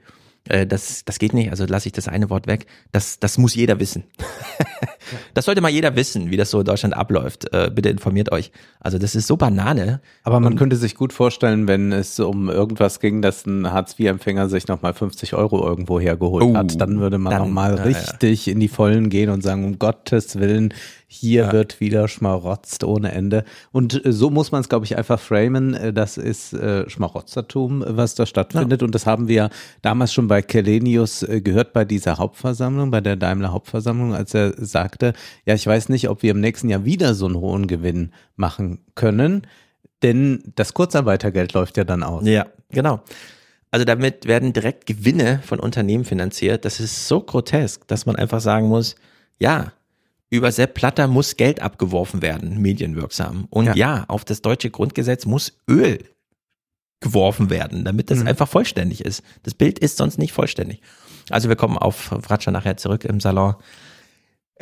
[0.49, 2.67] Äh, das, das geht nicht, also lasse ich das eine Wort weg.
[2.91, 4.05] Das, das muss jeder wissen.
[5.35, 7.53] das sollte mal jeder wissen, wie das so in Deutschland abläuft.
[7.53, 8.53] Äh, bitte informiert euch.
[8.81, 10.01] Also das ist so Banane.
[10.25, 14.49] Aber man Und, könnte sich gut vorstellen, wenn es um irgendwas ging, dass ein Hartz-IV-Empfänger
[14.49, 18.53] sich nochmal 50 Euro irgendwo hergeholt uh, hat, dann würde man nochmal richtig ja.
[18.53, 20.73] in die Vollen gehen und sagen, um Gottes Willen,
[21.15, 21.53] hier ja.
[21.53, 23.45] wird wieder schmarotzt ohne Ende.
[23.71, 25.75] Und äh, so muss man es, glaube ich, einfach framen.
[25.75, 28.81] Äh, das ist äh, Schmarotzertum, was da stattfindet.
[28.81, 28.87] Ja.
[28.87, 29.51] Und das haben wir
[29.83, 34.55] damals schon bei Kelenius äh, gehört, bei dieser Hauptversammlung, bei der Daimler Hauptversammlung, als er
[34.57, 38.13] sagte, ja, ich weiß nicht, ob wir im nächsten Jahr wieder so einen hohen Gewinn
[38.37, 39.47] machen können.
[40.03, 42.27] Denn das Kurzarbeitergeld läuft ja dann aus.
[42.27, 43.01] Ja, genau.
[43.71, 46.65] Also damit werden direkt Gewinne von Unternehmen finanziert.
[46.65, 48.97] Das ist so grotesk, dass man einfach sagen muss,
[49.39, 49.73] ja,
[50.29, 53.47] über Sepp Platter muss Geld abgeworfen werden, medienwirksam.
[53.51, 53.75] Und ja.
[53.75, 55.99] ja, auf das deutsche Grundgesetz muss Öl
[57.01, 58.29] geworfen werden, damit das mhm.
[58.29, 59.23] einfach vollständig ist.
[59.43, 60.81] Das Bild ist sonst nicht vollständig.
[61.31, 63.57] Also wir kommen auf Fratscher nachher zurück im Salon.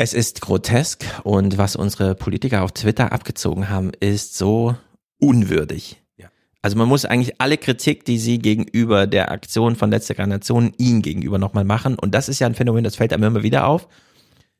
[0.02, 4.74] Es ist grotesk und was unsere Politiker auf Twitter abgezogen haben, ist so
[5.18, 6.00] unwürdig.
[6.16, 6.30] Ja.
[6.62, 11.02] Also man muss eigentlich alle Kritik, die sie gegenüber der Aktion von Letzte Generation ihm
[11.02, 11.98] gegenüber nochmal machen.
[11.98, 13.88] Und das ist ja ein Phänomen, das fällt einem immer wieder auf.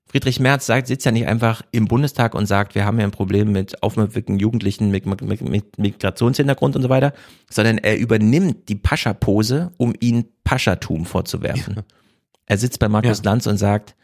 [0.05, 3.11] Friedrich Merz sagt, sitzt ja nicht einfach im Bundestag und sagt, wir haben ja ein
[3.11, 7.15] Problem mit aufmüpfigen Jugendlichen mit, mit, mit Migrationshintergrund und so weiter,
[7.49, 11.77] sondern er übernimmt die Pascha-Pose, um ihn Paschatum vorzuwerfen.
[11.77, 11.83] Ja.
[12.45, 13.31] Er sitzt bei Markus ja.
[13.31, 13.95] Lanz und sagt,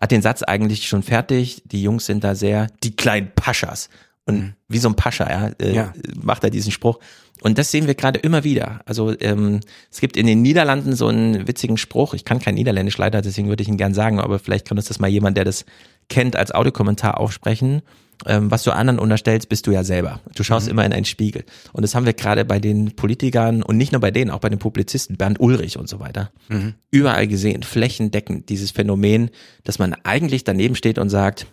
[0.00, 3.88] hat den Satz eigentlich schon fertig, die Jungs sind da sehr, die kleinen Paschas.
[4.26, 4.52] Und mhm.
[4.68, 6.98] wie so ein Pascha, ja, äh, ja, macht er diesen Spruch.
[7.42, 8.80] Und das sehen wir gerade immer wieder.
[8.86, 12.14] Also ähm, es gibt in den Niederlanden so einen witzigen Spruch.
[12.14, 14.88] Ich kann kein Niederländisch leider, deswegen würde ich ihn gern sagen, aber vielleicht kann uns
[14.88, 15.64] das mal jemand, der das
[16.08, 17.82] kennt, als Audiokommentar aufsprechen.
[18.24, 20.20] Ähm, was du anderen unterstellst, bist du ja selber.
[20.34, 20.72] Du schaust mhm.
[20.72, 21.44] immer in einen Spiegel.
[21.72, 24.48] Und das haben wir gerade bei den Politikern und nicht nur bei denen, auch bei
[24.48, 26.74] den Publizisten, Bernd Ulrich und so weiter, mhm.
[26.90, 29.30] überall gesehen, flächendeckend dieses Phänomen,
[29.64, 31.46] dass man eigentlich daneben steht und sagt,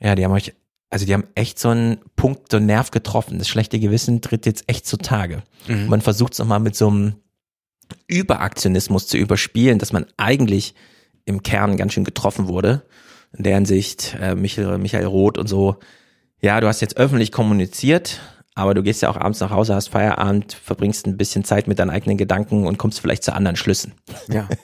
[0.00, 0.52] ja, die haben euch
[0.88, 3.38] also die haben echt so einen Punkt, so einen Nerv getroffen.
[3.38, 5.42] Das schlechte Gewissen tritt jetzt echt zutage.
[5.66, 5.88] Mhm.
[5.88, 7.14] Man versucht es nochmal mit so einem
[8.06, 10.74] Überaktionismus zu überspielen, dass man eigentlich
[11.24, 12.82] im Kern ganz schön getroffen wurde.
[13.36, 15.76] In der Hinsicht, äh, Michael, Michael Roth und so,
[16.40, 18.20] ja, du hast jetzt öffentlich kommuniziert,
[18.54, 21.78] aber du gehst ja auch abends nach Hause, hast Feierabend, verbringst ein bisschen Zeit mit
[21.78, 23.92] deinen eigenen Gedanken und kommst vielleicht zu anderen Schlüssen.
[24.30, 24.48] Ja.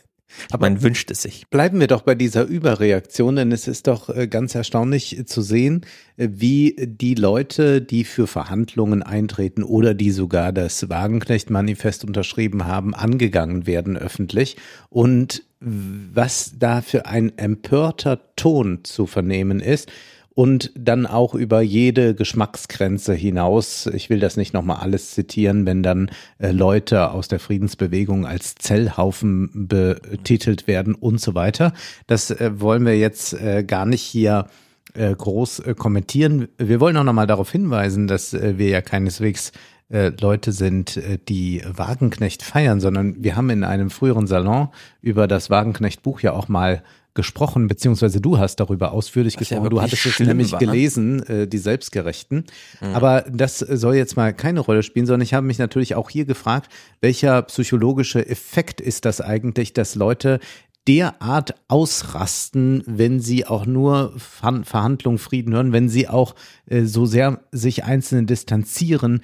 [0.50, 1.48] Aber man wünscht es sich.
[1.50, 5.82] Bleiben wir doch bei dieser Überreaktion, denn es ist doch äh, ganz erstaunlich zu sehen,
[6.16, 12.94] äh, wie die Leute, die für Verhandlungen eintreten oder die sogar das Wagenknecht-Manifest unterschrieben haben,
[12.94, 14.56] angegangen werden öffentlich
[14.88, 19.90] und was da für ein empörter Ton zu vernehmen ist
[20.34, 23.86] und dann auch über jede Geschmacksgrenze hinaus.
[23.86, 28.54] Ich will das nicht nochmal alles zitieren, wenn dann äh, Leute aus der Friedensbewegung als
[28.54, 31.72] Zellhaufen betitelt werden und so weiter.
[32.06, 34.46] Das äh, wollen wir jetzt äh, gar nicht hier
[34.94, 36.48] äh, groß äh, kommentieren.
[36.58, 39.52] Wir wollen auch nochmal darauf hinweisen, dass äh, wir ja keineswegs
[39.92, 44.68] Leute sind, die Wagenknecht feiern, sondern wir haben in einem früheren Salon
[45.02, 46.82] über das Wagenknecht-Buch ja auch mal
[47.14, 49.64] gesprochen, beziehungsweise du hast darüber ausführlich Was gesprochen.
[49.64, 50.58] Ja du hattest es nämlich war.
[50.58, 52.44] gelesen, äh, die Selbstgerechten.
[52.80, 52.94] Mhm.
[52.94, 56.24] Aber das soll jetzt mal keine Rolle spielen, sondern ich habe mich natürlich auch hier
[56.24, 60.40] gefragt, welcher psychologische Effekt ist das eigentlich, dass Leute
[60.88, 66.34] derart ausrasten, wenn sie auch nur Verhandlungen, Frieden hören, wenn sie auch
[66.66, 69.20] äh, so sehr sich Einzelne distanzieren,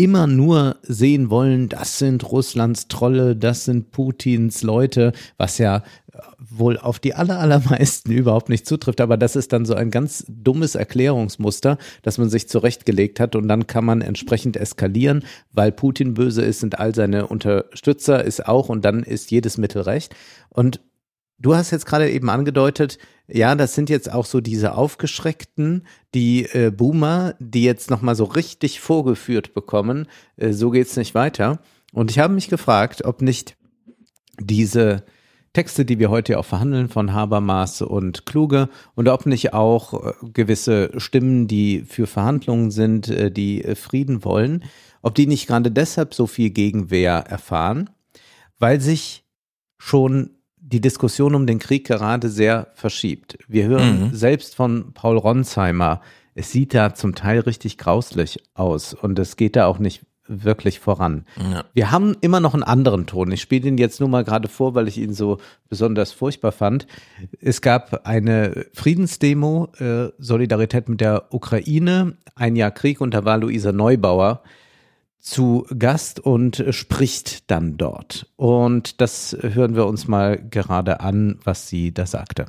[0.00, 5.82] immer nur sehen wollen, das sind Russlands Trolle, das sind Putins Leute, was ja
[6.38, 9.02] wohl auf die aller, allermeisten überhaupt nicht zutrifft.
[9.02, 13.46] Aber das ist dann so ein ganz dummes Erklärungsmuster, das man sich zurechtgelegt hat und
[13.46, 18.70] dann kann man entsprechend eskalieren, weil Putin böse ist, sind all seine Unterstützer ist auch
[18.70, 20.14] und dann ist jedes Mittel recht.
[20.48, 20.80] Und
[21.40, 26.44] Du hast jetzt gerade eben angedeutet, ja, das sind jetzt auch so diese Aufgeschreckten, die
[26.44, 31.60] äh, Boomer, die jetzt nochmal so richtig vorgeführt bekommen, äh, so geht's nicht weiter.
[31.92, 33.56] Und ich habe mich gefragt, ob nicht
[34.38, 35.04] diese
[35.52, 40.12] Texte, die wir heute auch verhandeln von Habermas und Kluge und ob nicht auch äh,
[40.32, 44.64] gewisse Stimmen, die für Verhandlungen sind, äh, die äh, Frieden wollen,
[45.02, 47.88] ob die nicht gerade deshalb so viel Gegenwehr erfahren,
[48.58, 49.24] weil sich
[49.78, 53.38] schon die Diskussion um den Krieg gerade sehr verschiebt.
[53.48, 54.14] Wir hören mhm.
[54.14, 56.00] selbst von Paul Ronsheimer,
[56.34, 60.78] es sieht da zum Teil richtig grauslich aus und es geht da auch nicht wirklich
[60.78, 61.24] voran.
[61.36, 61.64] Ja.
[61.74, 63.32] Wir haben immer noch einen anderen Ton.
[63.32, 66.86] Ich spiele ihn jetzt nur mal gerade vor, weil ich ihn so besonders furchtbar fand.
[67.40, 73.38] Es gab eine Friedensdemo, äh, Solidarität mit der Ukraine, ein Jahr Krieg und da war
[73.38, 74.42] Luisa Neubauer
[75.20, 78.26] zu Gast und spricht dann dort.
[78.36, 82.46] Und das hören wir uns mal gerade an, was sie da sagte.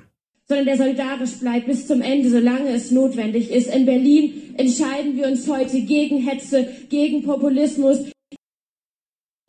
[0.48, 3.74] Sondern der solidarisch bleibt bis zum Ende, solange es notwendig ist.
[3.74, 8.00] In Berlin entscheiden wir uns heute gegen Hetze, gegen Populismus,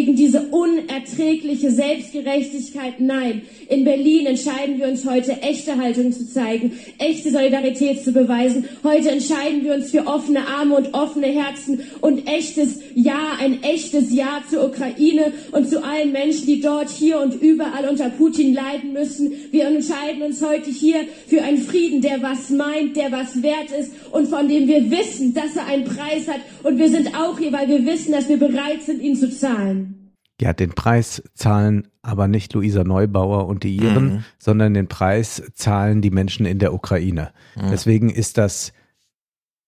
[0.02, 2.98] gegen diese unerträgliche Selbstgerechtigkeit.
[2.98, 8.64] Nein, in Berlin entscheiden wir uns heute, echte Haltung zu zeigen, echte Solidarität zu beweisen.
[8.82, 14.12] Heute entscheiden wir uns für offene Arme und offene Herzen und echtes Ja, ein echtes
[14.12, 18.92] Ja zur Ukraine und zu allen Menschen, die dort, hier und überall unter Putin leiden
[18.92, 19.32] müssen.
[19.52, 20.96] Wir entscheiden uns heute hier
[21.28, 25.32] für einen Frieden, der was meint, der was wert ist und von dem wir wissen,
[25.32, 26.40] dass er einen Preis hat.
[26.64, 29.91] Und wir sind auch hier, weil wir wissen, dass wir bereit sind, ihn zu zahlen.
[30.42, 34.24] Ja, den Preis zahlen aber nicht Luisa Neubauer und die Iren, mhm.
[34.38, 37.30] sondern den Preis zahlen die Menschen in der Ukraine.
[37.54, 37.70] Mhm.
[37.70, 38.72] Deswegen ist das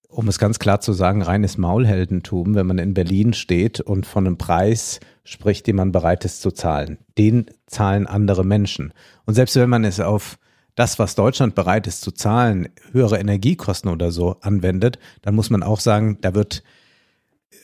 [0.09, 4.27] um es ganz klar zu sagen, reines Maulheldentum, wenn man in Berlin steht und von
[4.27, 6.99] einem Preis spricht, den man bereit ist zu zahlen.
[7.19, 8.93] Den zahlen andere Menschen.
[9.27, 10.39] Und selbst wenn man es auf
[10.77, 15.63] das, was Deutschland bereit ist zu zahlen, höhere Energiekosten oder so anwendet, dann muss man
[15.63, 16.63] auch sagen, da wird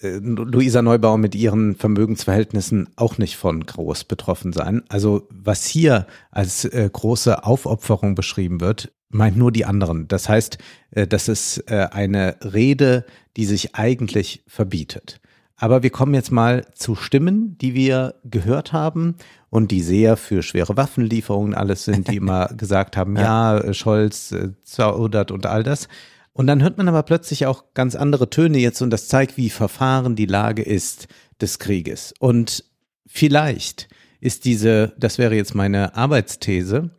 [0.02, 4.82] Luisa Neubauer mit ihren Vermögensverhältnissen auch nicht von groß betroffen sein.
[4.88, 10.08] Also was hier als äh, große Aufopferung beschrieben wird, meint nur die anderen.
[10.08, 10.58] Das heißt,
[10.92, 13.04] äh, das ist äh, eine Rede,
[13.36, 15.20] die sich eigentlich verbietet.
[15.56, 19.16] Aber wir kommen jetzt mal zu Stimmen, die wir gehört haben
[19.50, 24.32] und die sehr für schwere Waffenlieferungen alles sind, die immer gesagt haben, ja, ja Scholz
[24.32, 25.88] äh, zaudert und all das.
[26.32, 29.50] Und dann hört man aber plötzlich auch ganz andere Töne jetzt und das zeigt, wie
[29.50, 31.08] verfahren die Lage ist
[31.40, 32.14] des Krieges.
[32.18, 32.64] Und
[33.06, 33.88] vielleicht
[34.20, 36.90] ist diese, das wäre jetzt meine Arbeitsthese,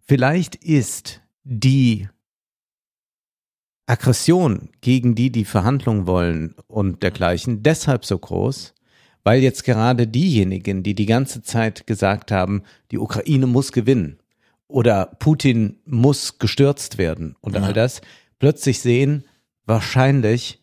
[0.00, 2.08] vielleicht ist die
[3.86, 8.74] Aggression gegen die, die Verhandlungen wollen und dergleichen, deshalb so groß,
[9.24, 14.18] weil jetzt gerade diejenigen, die die ganze Zeit gesagt haben, die Ukraine muss gewinnen
[14.68, 18.00] oder Putin muss gestürzt werden und all das,
[18.38, 19.24] plötzlich sehen,
[19.66, 20.60] wahrscheinlich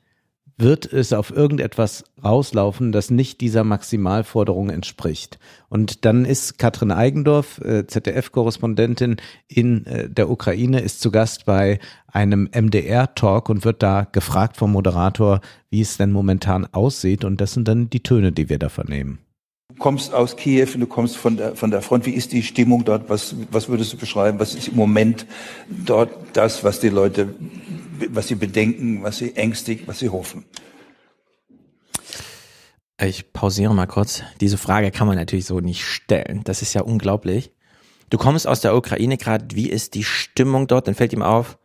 [0.61, 5.39] wird es auf irgendetwas rauslaufen, das nicht dieser Maximalforderung entspricht.
[5.69, 11.79] Und dann ist Katrin Eigendorf, äh, ZDF-Korrespondentin in äh, der Ukraine, ist zu Gast bei
[12.07, 17.25] einem MDR-Talk und wird da gefragt vom Moderator, wie es denn momentan aussieht.
[17.25, 19.19] Und das sind dann die Töne, die wir da vernehmen.
[19.73, 22.05] Du kommst aus Kiew, du kommst von der, von der Front.
[22.05, 23.09] Wie ist die Stimmung dort?
[23.09, 24.39] Was, was würdest du beschreiben?
[24.39, 25.25] Was ist im Moment
[25.69, 27.33] dort das, was die Leute
[28.09, 30.45] was sie bedenken, was sie ängstigt, was sie hoffen.
[32.99, 34.23] Ich pausiere mal kurz.
[34.41, 36.41] Diese Frage kann man natürlich so nicht stellen.
[36.43, 37.51] Das ist ja unglaublich.
[38.09, 39.55] Du kommst aus der Ukraine gerade.
[39.55, 40.87] Wie ist die Stimmung dort?
[40.87, 41.57] Dann fällt ihm auf,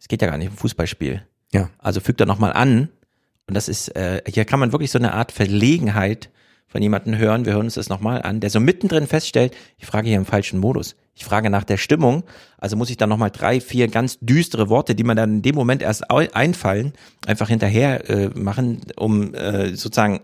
[0.00, 1.26] es geht ja gar nicht um Fußballspiel.
[1.52, 1.70] Ja.
[1.78, 2.88] Also fügt er nochmal an.
[3.46, 6.30] Und das ist, äh, hier kann man wirklich so eine Art Verlegenheit
[6.68, 7.44] von jemandem hören.
[7.44, 10.60] Wir hören uns das nochmal an, der so mittendrin feststellt, ich frage hier im falschen
[10.60, 10.94] Modus.
[11.14, 12.22] Ich frage nach der Stimmung,
[12.58, 15.56] also muss ich dann nochmal drei, vier ganz düstere Worte, die man dann in dem
[15.56, 16.92] Moment erst einfallen,
[17.26, 20.20] einfach hinterher äh, machen, um äh, sozusagen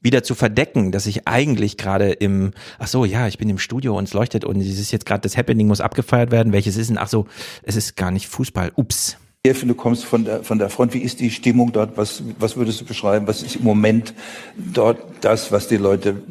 [0.00, 3.98] wieder zu verdecken, dass ich eigentlich gerade im, ach so, ja, ich bin im Studio
[3.98, 6.52] und es leuchtet und es ist jetzt gerade das Happening muss abgefeiert werden.
[6.52, 6.98] Welches ist denn?
[6.98, 7.26] Ach so,
[7.62, 8.72] es ist gar nicht Fußball.
[8.76, 9.18] Ups.
[9.52, 10.94] Du kommst von der, von der Front.
[10.94, 11.96] Wie ist die Stimmung dort?
[11.96, 13.26] Was, was würdest du beschreiben?
[13.26, 14.14] Was ist im Moment
[14.56, 16.22] dort das, was die Leute,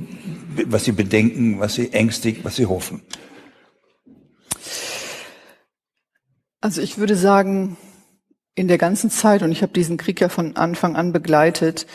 [0.66, 3.02] was sie bedenken, was sie ängstigt, was sie hoffen?
[6.62, 7.78] Also ich würde sagen,
[8.56, 11.86] in der ganzen Zeit, und ich habe diesen Krieg ja von Anfang an begleitet,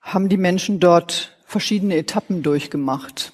[0.00, 3.32] haben die Menschen dort verschiedene Etappen durchgemacht.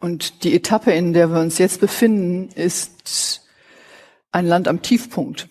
[0.00, 3.42] Und die Etappe, in der wir uns jetzt befinden, ist
[4.30, 5.48] ein Land am Tiefpunkt.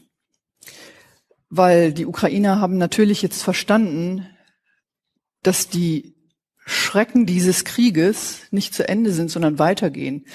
[1.50, 4.28] Weil die Ukrainer haben natürlich jetzt verstanden,
[5.44, 6.16] dass die
[6.66, 10.26] Schrecken dieses Krieges nicht zu Ende sind, sondern weitergehen.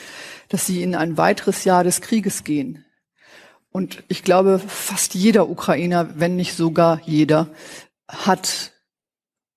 [0.49, 2.85] Dass sie in ein weiteres Jahr des Krieges gehen.
[3.71, 7.49] Und ich glaube, fast jeder Ukrainer, wenn nicht sogar jeder,
[8.09, 8.73] hat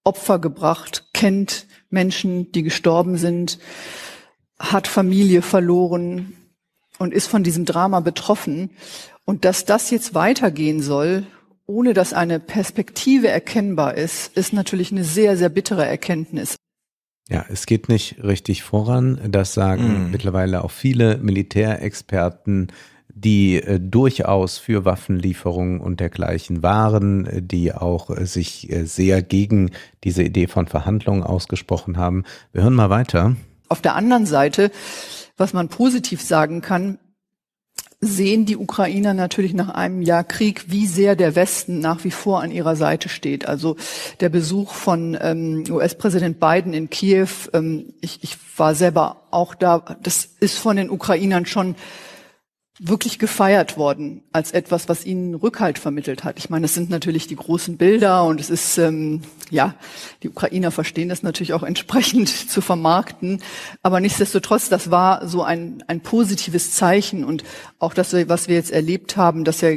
[0.03, 3.59] Opfer gebracht, kennt Menschen, die gestorben sind,
[4.57, 6.37] hat Familie verloren
[6.97, 8.71] und ist von diesem Drama betroffen.
[9.25, 11.25] Und dass das jetzt weitergehen soll,
[11.67, 16.55] ohne dass eine Perspektive erkennbar ist, ist natürlich eine sehr, sehr bittere Erkenntnis.
[17.27, 19.19] Ja, es geht nicht richtig voran.
[19.29, 20.11] Das sagen mm.
[20.11, 22.71] mittlerweile auch viele Militärexperten
[23.15, 29.71] die äh, durchaus für Waffenlieferungen und dergleichen waren, die auch äh, sich äh, sehr gegen
[30.03, 32.25] diese Idee von Verhandlungen ausgesprochen haben.
[32.51, 33.35] Wir hören mal weiter.
[33.69, 34.69] Auf der anderen Seite,
[35.37, 36.99] was man positiv sagen kann,
[38.05, 42.41] sehen die Ukrainer natürlich nach einem Jahr Krieg, wie sehr der Westen nach wie vor
[42.41, 43.47] an ihrer Seite steht.
[43.47, 43.75] Also
[44.19, 49.97] der Besuch von ähm, US-Präsident Biden in Kiew, ähm, ich, ich war selber auch da,
[50.01, 51.75] das ist von den Ukrainern schon
[52.77, 56.37] wirklich gefeiert worden als etwas, was ihnen Rückhalt vermittelt hat.
[56.37, 59.75] Ich meine, es sind natürlich die großen Bilder und es ist, ähm, ja,
[60.23, 63.41] die Ukrainer verstehen das natürlich auch entsprechend zu vermarkten.
[63.81, 67.43] Aber nichtsdestotrotz, das war so ein, ein positives Zeichen und
[67.79, 69.69] auch das, was wir jetzt erlebt haben, dass ja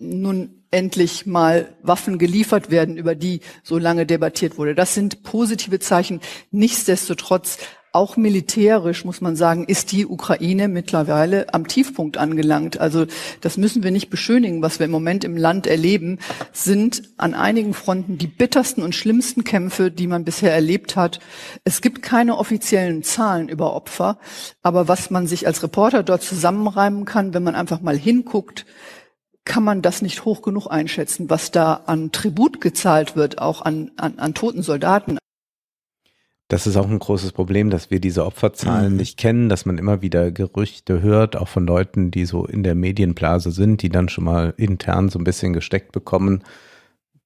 [0.00, 4.74] nun endlich mal Waffen geliefert werden, über die so lange debattiert wurde.
[4.74, 6.20] Das sind positive Zeichen.
[6.50, 7.58] Nichtsdestotrotz
[7.96, 12.78] auch militärisch, muss man sagen, ist die Ukraine mittlerweile am Tiefpunkt angelangt.
[12.78, 13.06] Also
[13.40, 14.60] das müssen wir nicht beschönigen.
[14.60, 16.18] Was wir im Moment im Land erleben,
[16.52, 21.20] sind an einigen Fronten die bittersten und schlimmsten Kämpfe, die man bisher erlebt hat.
[21.64, 24.18] Es gibt keine offiziellen Zahlen über Opfer,
[24.62, 28.66] aber was man sich als Reporter dort zusammenreimen kann, wenn man einfach mal hinguckt,
[29.46, 33.92] kann man das nicht hoch genug einschätzen, was da an Tribut gezahlt wird, auch an,
[33.96, 35.16] an, an toten Soldaten.
[36.48, 38.98] Das ist auch ein großes Problem, dass wir diese Opferzahlen mhm.
[38.98, 42.76] nicht kennen, dass man immer wieder Gerüchte hört, auch von Leuten, die so in der
[42.76, 46.44] Medienblase sind, die dann schon mal intern so ein bisschen gesteckt bekommen.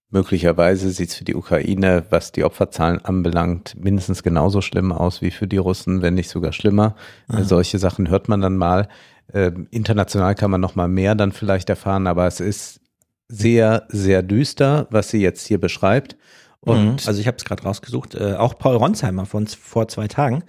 [0.09, 5.31] Möglicherweise sieht es für die Ukraine, was die Opferzahlen anbelangt, mindestens genauso schlimm aus wie
[5.31, 6.97] für die Russen, wenn nicht sogar schlimmer.
[7.29, 7.45] Mhm.
[7.45, 8.89] Solche Sachen hört man dann mal.
[9.33, 12.81] Äh, international kann man noch mal mehr dann vielleicht erfahren, aber es ist
[13.29, 16.17] sehr, sehr düster, was sie jetzt hier beschreibt.
[16.61, 16.97] Und mhm.
[17.07, 20.45] also ich habe es gerade rausgesucht, äh, auch Paul Ronsheimer von vor zwei Tagen.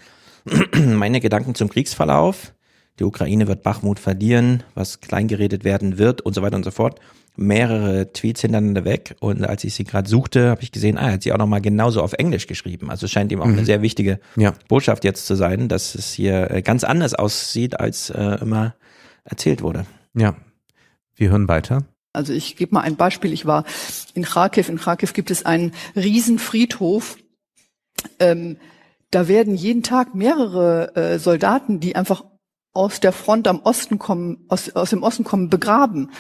[0.75, 2.53] Meine Gedanken zum Kriegsverlauf.
[2.99, 6.99] Die Ukraine wird Bachmut verlieren, was kleingeredet werden wird und so weiter und so fort.
[7.37, 11.13] Mehrere Tweets hintereinander weg und als ich sie gerade suchte, habe ich gesehen, ah, er
[11.13, 12.91] hat sie auch nochmal genauso auf Englisch geschrieben.
[12.91, 13.53] Also es scheint ihm auch mhm.
[13.53, 14.53] eine sehr wichtige ja.
[14.67, 18.75] Botschaft jetzt zu sein, dass es hier äh, ganz anders aussieht, als äh, immer
[19.23, 19.85] erzählt wurde.
[20.13, 20.35] Ja,
[21.15, 21.85] wir hören weiter.
[22.13, 23.33] Also ich gebe mal ein Beispiel.
[23.33, 23.63] Ich war
[24.13, 24.69] in Kharkiv.
[24.69, 27.17] In Kharkiv gibt es einen Riesenfriedhof.
[28.19, 28.57] Ähm,
[29.11, 32.23] da werden jeden Tag mehrere äh, Soldaten, die einfach
[32.73, 36.11] aus der Front am Osten kommen, aus, aus dem Osten kommen, begraben.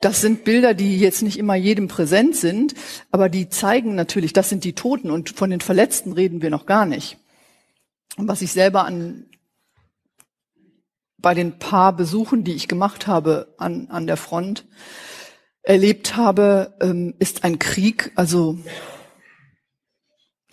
[0.00, 2.74] Das sind Bilder, die jetzt nicht immer jedem präsent sind,
[3.10, 6.66] aber die zeigen natürlich, das sind die Toten und von den Verletzten reden wir noch
[6.66, 7.18] gar nicht.
[8.16, 9.26] Und was ich selber an
[11.24, 14.66] bei den paar Besuchen, die ich gemacht habe an, an der Front,
[15.62, 18.58] erlebt habe, ähm, ist ein Krieg, also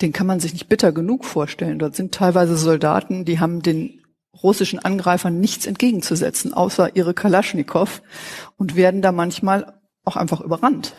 [0.01, 1.77] den kann man sich nicht bitter genug vorstellen.
[1.77, 4.01] Dort sind teilweise Soldaten, die haben den
[4.41, 8.01] russischen Angreifern nichts entgegenzusetzen, außer ihre Kalaschnikow
[8.55, 10.95] und werden da manchmal auch einfach überrannt.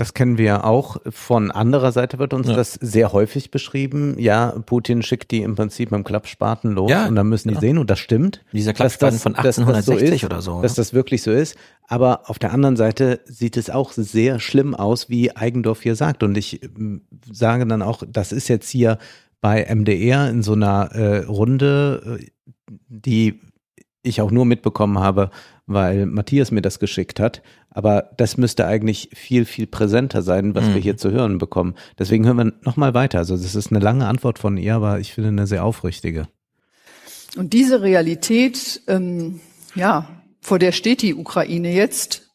[0.00, 0.96] Das kennen wir ja auch.
[1.10, 2.54] Von anderer Seite wird uns ja.
[2.56, 4.18] das sehr häufig beschrieben.
[4.18, 7.54] Ja, Putin schickt die im Prinzip mit dem Klappspaten los ja, und dann müssen die
[7.54, 7.60] genau.
[7.60, 8.42] sehen und das stimmt.
[8.50, 10.62] Dieser Klappspaten das, von 1860 so ist, oder so.
[10.62, 11.54] Dass das wirklich so ist.
[11.86, 16.22] Aber auf der anderen Seite sieht es auch sehr schlimm aus, wie Eigendorf hier sagt.
[16.22, 18.96] Und ich ähm, sage dann auch, das ist jetzt hier
[19.42, 22.26] bei MDR in so einer äh, Runde, äh,
[22.88, 23.38] die
[24.02, 25.28] ich auch nur mitbekommen habe,
[25.72, 27.42] weil Matthias mir das geschickt hat.
[27.70, 30.74] Aber das müsste eigentlich viel, viel präsenter sein, was mhm.
[30.74, 31.74] wir hier zu hören bekommen.
[31.98, 33.18] Deswegen hören wir nochmal weiter.
[33.18, 36.26] Also das ist eine lange Antwort von ihr, aber ich finde eine sehr aufrichtige.
[37.36, 39.40] Und diese Realität, ähm,
[39.76, 40.08] ja,
[40.40, 42.28] vor der steht die Ukraine jetzt.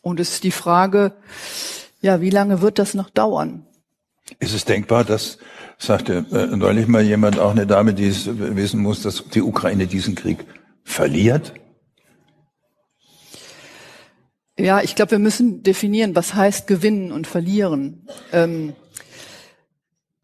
[0.00, 1.12] Und es ist die Frage,
[2.00, 3.66] ja, wie lange wird das noch dauern?
[4.38, 5.38] Ist es denkbar, dass,
[5.76, 9.86] sagte äh, neulich mal jemand, auch eine Dame, die es wissen muss, dass die Ukraine
[9.86, 10.38] diesen Krieg
[10.84, 11.52] verliert?
[14.58, 18.06] Ja, ich glaube, wir müssen definieren, was heißt gewinnen und verlieren.
[18.32, 18.74] Ähm,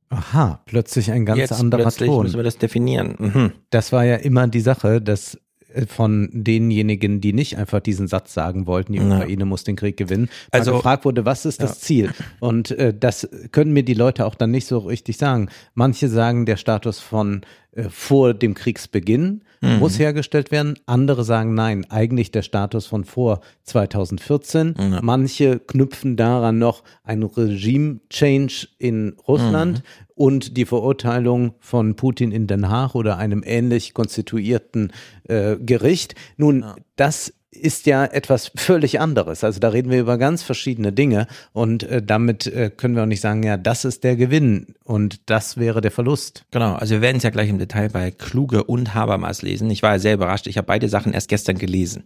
[0.09, 2.25] Aha, plötzlich ein ganz Jetzt anderer plötzlich Ton.
[2.25, 3.15] müssen wir das definieren.
[3.19, 3.53] Mhm.
[3.71, 5.39] Das war ja immer die Sache, dass
[5.87, 9.47] von denjenigen, die nicht einfach diesen Satz sagen wollten, die Ukraine ja.
[9.47, 12.11] muss den Krieg gewinnen, also gefragt wurde, was ist das Ziel?
[12.41, 15.49] Und äh, das können mir die Leute auch dann nicht so richtig sagen.
[15.75, 19.79] Manche sagen, der Status von äh, vor dem Kriegsbeginn mhm.
[19.79, 20.79] muss hergestellt werden.
[20.87, 24.75] Andere sagen nein, eigentlich der Status von vor 2014.
[24.79, 25.01] Ja.
[25.03, 30.04] Manche knüpfen daran noch ein Regime-Change in Russland mhm.
[30.15, 34.93] Und die Verurteilung von Putin in Den Haag oder einem ähnlich konstituierten
[35.29, 36.15] äh, Gericht.
[36.37, 36.77] Nun, ja.
[36.97, 39.45] das ist ja etwas völlig anderes.
[39.45, 43.09] Also da reden wir über ganz verschiedene Dinge und äh, damit äh, können wir auch
[43.09, 46.45] nicht sagen, ja, das ist der Gewinn und das wäre der Verlust.
[46.51, 49.71] Genau, also wir werden es ja gleich im Detail bei Kluge und Habermas lesen.
[49.71, 52.05] Ich war ja sehr überrascht, ich habe beide Sachen erst gestern gelesen.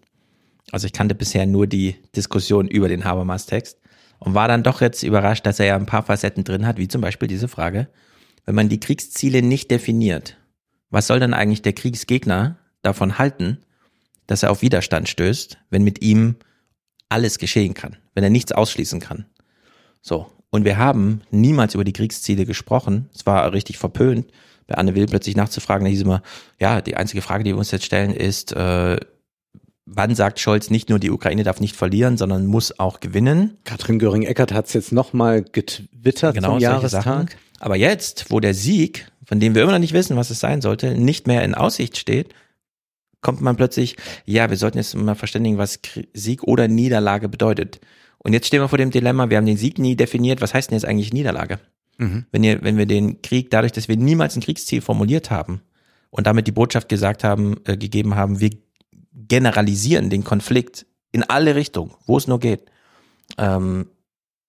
[0.71, 3.79] Also ich kannte bisher nur die Diskussion über den Habermas-Text
[4.19, 6.89] und war dann doch jetzt überrascht, dass er ja ein paar Facetten drin hat, wie
[6.89, 7.89] zum Beispiel diese Frage,
[8.45, 10.37] wenn man die Kriegsziele nicht definiert,
[10.91, 13.59] was soll dann eigentlich der Kriegsgegner davon halten,
[14.27, 16.37] dass er auf Widerstand stößt, wenn mit ihm
[17.09, 19.27] alles geschehen kann, wenn er nichts ausschließen kann.
[20.03, 20.31] So.
[20.51, 23.11] Und wir haben niemals über die Kriegsziele gesprochen.
[23.15, 24.31] Es war richtig verpönt,
[24.67, 25.85] bei Anne Will plötzlich nachzufragen.
[25.85, 26.23] Da hieß immer,
[26.59, 28.99] ja, die einzige Frage, die wir uns jetzt stellen, ist, äh,
[29.91, 33.57] wann sagt Scholz nicht nur, die Ukraine darf nicht verlieren, sondern muss auch gewinnen?
[33.65, 37.37] Katrin Göring-Eckert hat es jetzt nochmal getwittert genau, zum Jahrestag.
[37.59, 40.61] Aber jetzt, wo der Sieg, von dem wir immer noch nicht wissen, was es sein
[40.61, 42.35] sollte, nicht mehr in Aussicht steht,
[43.21, 45.81] kommt man plötzlich, ja, wir sollten jetzt mal verständigen, was
[46.13, 47.81] Sieg oder Niederlage bedeutet.
[48.19, 50.71] Und jetzt stehen wir vor dem Dilemma, wir haben den Sieg nie definiert, was heißt
[50.71, 51.59] denn jetzt eigentlich Niederlage?
[51.99, 52.27] Mhm.
[52.31, 55.63] Wenn, ihr, wenn wir den Krieg, dadurch, dass wir niemals ein Kriegsziel formuliert haben
[56.11, 58.51] und damit die Botschaft gesagt haben, äh, gegeben haben, wir
[59.27, 62.71] generalisieren den Konflikt in alle Richtungen, wo es nur geht.
[63.37, 63.89] Ähm,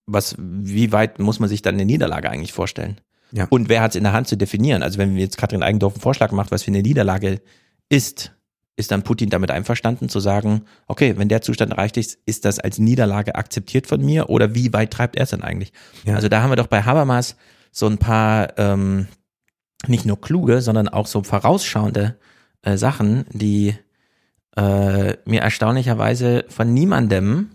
[0.06, 3.00] was, wie weit muss man sich dann eine Niederlage eigentlich vorstellen?
[3.32, 3.46] Ja.
[3.50, 4.82] Und wer hat es in der Hand zu definieren?
[4.82, 7.40] Also wenn jetzt Katrin Eigendorf einen Vorschlag macht, was für eine Niederlage
[7.88, 8.32] ist,
[8.76, 12.58] ist dann Putin damit einverstanden zu sagen, okay, wenn der Zustand erreicht ist, ist das
[12.58, 15.72] als Niederlage akzeptiert von mir oder wie weit treibt er es denn eigentlich?
[16.04, 16.14] Ja.
[16.14, 17.36] Also da haben wir doch bei Habermas
[17.70, 19.06] so ein paar ähm,
[19.86, 22.18] nicht nur kluge, sondern auch so vorausschauende
[22.62, 23.74] äh, Sachen, die
[24.56, 27.50] äh, mir erstaunlicherweise von niemandem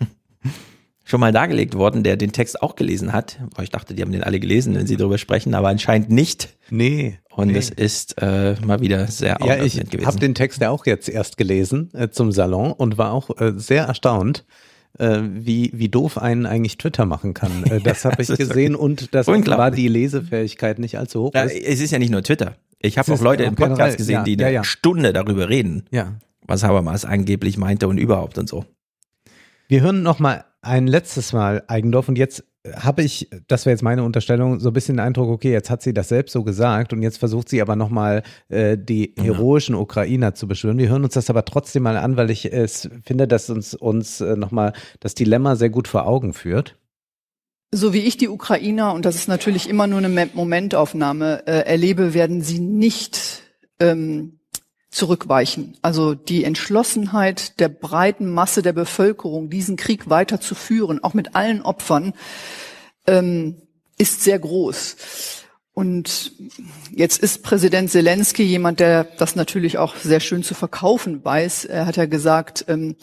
[1.04, 3.38] schon mal dargelegt worden, der den Text auch gelesen hat.
[3.62, 6.56] Ich dachte, die haben den alle gelesen, wenn sie darüber sprechen, aber anscheinend nicht.
[6.70, 7.18] Nee.
[7.30, 7.84] Und es nee.
[7.84, 11.90] ist äh, mal wieder sehr Ja, ich habe den Text ja auch jetzt erst gelesen
[11.94, 14.46] äh, zum Salon und war auch äh, sehr erstaunt,
[14.98, 17.64] äh, wie, wie doof einen eigentlich Twitter machen kann.
[17.64, 21.34] Äh, das habe ich gesehen und das war die Lesefähigkeit nicht allzu hoch.
[21.34, 22.56] Ja, es ist ja nicht nur Twitter.
[22.80, 25.84] Ich habe auch Leute im Podcast generell, gesehen, ja, die eine ja, Stunde darüber reden,
[25.90, 26.14] ja.
[26.46, 28.64] Was Habermas angeblich meinte und überhaupt und so.
[29.68, 32.44] Wir hören noch mal ein letztes Mal Eigendorf und jetzt
[32.74, 35.82] habe ich, das wäre jetzt meine Unterstellung, so ein bisschen den Eindruck, okay, jetzt hat
[35.82, 40.34] sie das selbst so gesagt und jetzt versucht sie aber nochmal äh, die heroischen Ukrainer
[40.34, 40.78] zu beschwören.
[40.78, 44.20] Wir hören uns das aber trotzdem mal an, weil ich es finde, dass uns, uns
[44.20, 46.76] äh, nochmal das Dilemma sehr gut vor Augen führt.
[47.72, 52.14] So wie ich die Ukrainer, und das ist natürlich immer nur eine Momentaufnahme, äh, erlebe,
[52.14, 53.42] werden sie nicht
[53.80, 54.38] ähm,
[54.90, 55.76] zurückweichen.
[55.82, 62.14] Also die Entschlossenheit der breiten Masse der Bevölkerung, diesen Krieg weiterzuführen, auch mit allen Opfern,
[63.06, 63.56] ähm,
[63.98, 64.96] ist sehr groß.
[65.72, 66.32] Und
[66.90, 71.66] jetzt ist Präsident Zelensky jemand, der das natürlich auch sehr schön zu verkaufen weiß.
[71.66, 72.96] Er hat ja gesagt, ähm,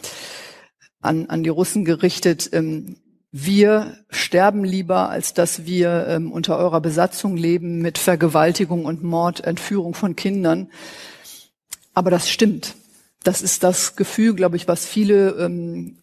[1.00, 2.98] an, an die Russen gerichtet, ähm,
[3.32, 9.44] wir sterben lieber, als dass wir ähm, unter eurer Besatzung leben mit Vergewaltigung und Mord,
[9.44, 10.70] Entführung von Kindern.
[11.94, 12.76] Aber das stimmt.
[13.24, 15.98] Das ist das Gefühl, glaube ich, was viele ähm,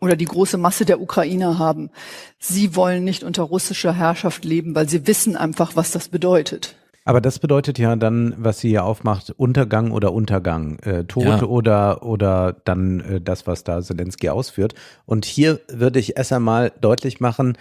[0.00, 1.90] oder die große Masse der Ukrainer haben.
[2.38, 6.76] Sie wollen nicht unter russischer Herrschaft leben, weil sie wissen einfach, was das bedeutet.
[7.06, 11.42] Aber das bedeutet ja dann, was sie hier aufmacht, Untergang oder Untergang, äh, Tod ja.
[11.44, 14.74] oder oder dann äh, das, was da Zelensky ausführt.
[15.06, 17.56] Und hier würde ich erst einmal deutlich machen,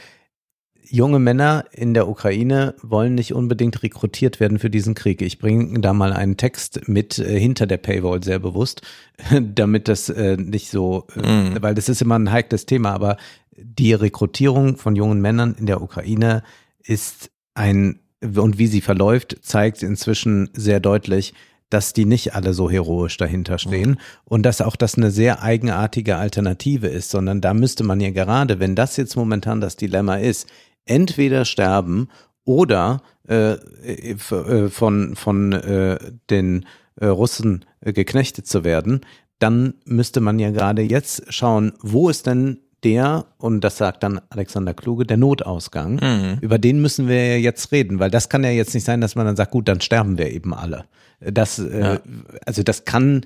[0.90, 5.22] junge Männer in der Ukraine wollen nicht unbedingt rekrutiert werden für diesen Krieg.
[5.22, 8.82] Ich bringe da mal einen Text mit äh, hinter der Paywall sehr bewusst,
[9.42, 11.62] damit das äh, nicht so, mm.
[11.62, 13.18] weil das ist immer ein heikles Thema, aber
[13.58, 16.44] die Rekrutierung von jungen Männern in der Ukraine
[16.84, 21.34] ist ein, und wie sie verläuft, zeigt inzwischen sehr deutlich,
[21.70, 23.98] dass die nicht alle so heroisch dahinter stehen mhm.
[24.26, 28.60] und dass auch das eine sehr eigenartige Alternative ist, sondern da müsste man ja gerade,
[28.60, 30.48] wenn das jetzt momentan das Dilemma ist,
[30.86, 32.10] entweder sterben
[32.44, 35.98] oder äh, äh, von, von äh,
[36.30, 36.66] den
[36.96, 39.02] äh, Russen äh, geknechtet zu werden,
[39.40, 44.22] dann müsste man ja gerade jetzt schauen, wo ist denn der, und das sagt dann
[44.30, 45.96] Alexander Kluge, der Notausgang.
[45.96, 46.38] Mhm.
[46.42, 49.16] Über den müssen wir ja jetzt reden, weil das kann ja jetzt nicht sein, dass
[49.16, 50.86] man dann sagt, gut, dann sterben wir eben alle.
[51.20, 51.94] Das, äh, ja.
[51.96, 52.00] äh,
[52.46, 53.26] also das kann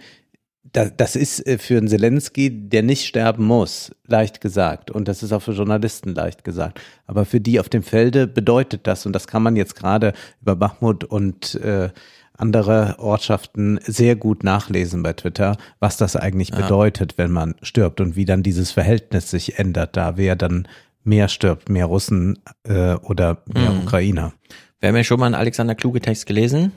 [0.72, 4.92] das ist äh, für einen Zelensky, der nicht sterben muss, leicht gesagt.
[4.92, 6.80] Und das ist auch für Journalisten leicht gesagt.
[7.08, 10.56] Aber für die auf dem Felde bedeutet das, und das kann man jetzt gerade über
[10.56, 11.90] Bachmut und äh,
[12.38, 16.58] andere Ortschaften sehr gut nachlesen bei Twitter, was das eigentlich ja.
[16.58, 20.68] bedeutet, wenn man stirbt und wie dann dieses Verhältnis sich ändert, da wer dann
[21.04, 23.80] mehr stirbt, mehr Russen äh, oder mehr mhm.
[23.82, 24.34] Ukrainer.
[24.80, 26.72] Wir haben ja schon mal einen Alexander Kluge Text gelesen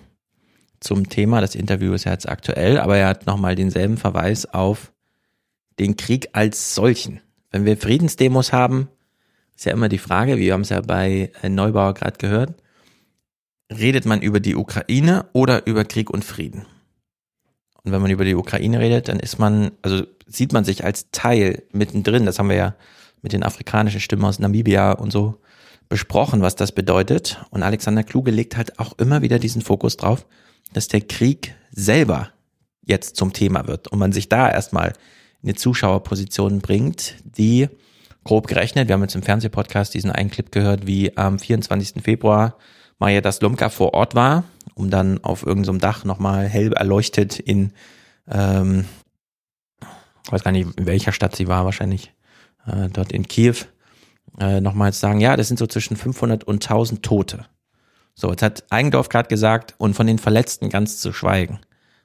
[0.83, 1.41] zum Thema.
[1.41, 4.93] Das Interview ist ja jetzt aktuell, aber er hat nochmal denselben Verweis auf
[5.78, 7.20] den Krieg als solchen.
[7.51, 8.89] Wenn wir Friedensdemos haben,
[9.57, 12.55] ist ja immer die Frage, wir haben es ja bei Neubauer gerade gehört,
[13.70, 16.66] redet man über die Ukraine oder über Krieg und Frieden?
[17.85, 21.11] Und wenn man über die Ukraine redet, dann ist man, also sieht man sich als
[21.11, 22.26] Teil mittendrin.
[22.26, 22.74] Das haben wir ja
[23.22, 25.41] mit den afrikanischen Stimmen aus Namibia und so
[25.89, 27.45] besprochen, was das bedeutet.
[27.51, 30.26] Und Alexander Kluge legt halt auch immer wieder diesen Fokus drauf,
[30.73, 32.31] dass der Krieg selber
[32.85, 34.93] jetzt zum Thema wird und man sich da erstmal
[35.43, 37.68] in eine Zuschauerposition bringt, die
[38.25, 42.03] grob gerechnet, wir haben jetzt im Fernsehpodcast diesen einen Clip gehört, wie am 24.
[42.03, 42.57] Februar
[42.99, 44.45] Maja das Lumka vor Ort war,
[44.75, 47.73] um dann auf irgendeinem so Dach nochmal hell erleuchtet in,
[48.31, 48.85] ähm,
[50.31, 52.12] weiß gar nicht, in welcher Stadt sie war, wahrscheinlich
[52.66, 53.57] äh, dort in Kiew,
[54.39, 57.47] äh, nochmal zu sagen, ja, das sind so zwischen 500 und 1000 Tote.
[58.14, 61.60] So, jetzt hat Eigendorf gerade gesagt, und von den Verletzten ganz zu schweigen.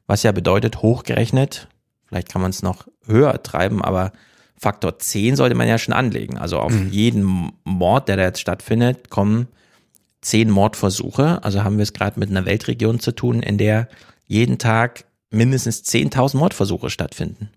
[0.05, 1.67] Was ja bedeutet, hochgerechnet,
[2.05, 4.13] vielleicht kann man es noch höher treiben, aber
[4.57, 6.37] Faktor 10 sollte man ja schon anlegen.
[6.37, 6.89] Also auf mhm.
[6.89, 9.47] jeden Mord, der da jetzt stattfindet, kommen
[10.21, 11.43] 10 Mordversuche.
[11.43, 13.87] Also haben wir es gerade mit einer Weltregion zu tun, in der
[14.25, 17.49] jeden Tag mindestens 10.000 Mordversuche stattfinden.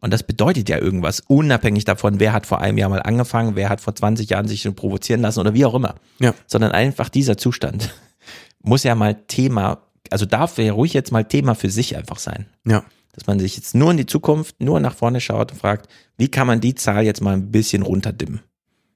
[0.00, 3.68] Und das bedeutet ja irgendwas, unabhängig davon, wer hat vor einem Jahr mal angefangen, wer
[3.68, 5.96] hat vor 20 Jahren sich schon provozieren lassen oder wie auch immer.
[6.20, 6.34] Ja.
[6.46, 7.94] Sondern einfach dieser Zustand
[8.62, 12.46] muss ja mal Thema, also darf ja ruhig jetzt mal Thema für sich einfach sein.
[12.64, 12.84] Ja.
[13.12, 16.28] dass man sich jetzt nur in die Zukunft, nur nach vorne schaut und fragt, wie
[16.28, 18.40] kann man die Zahl jetzt mal ein bisschen runterdimmen?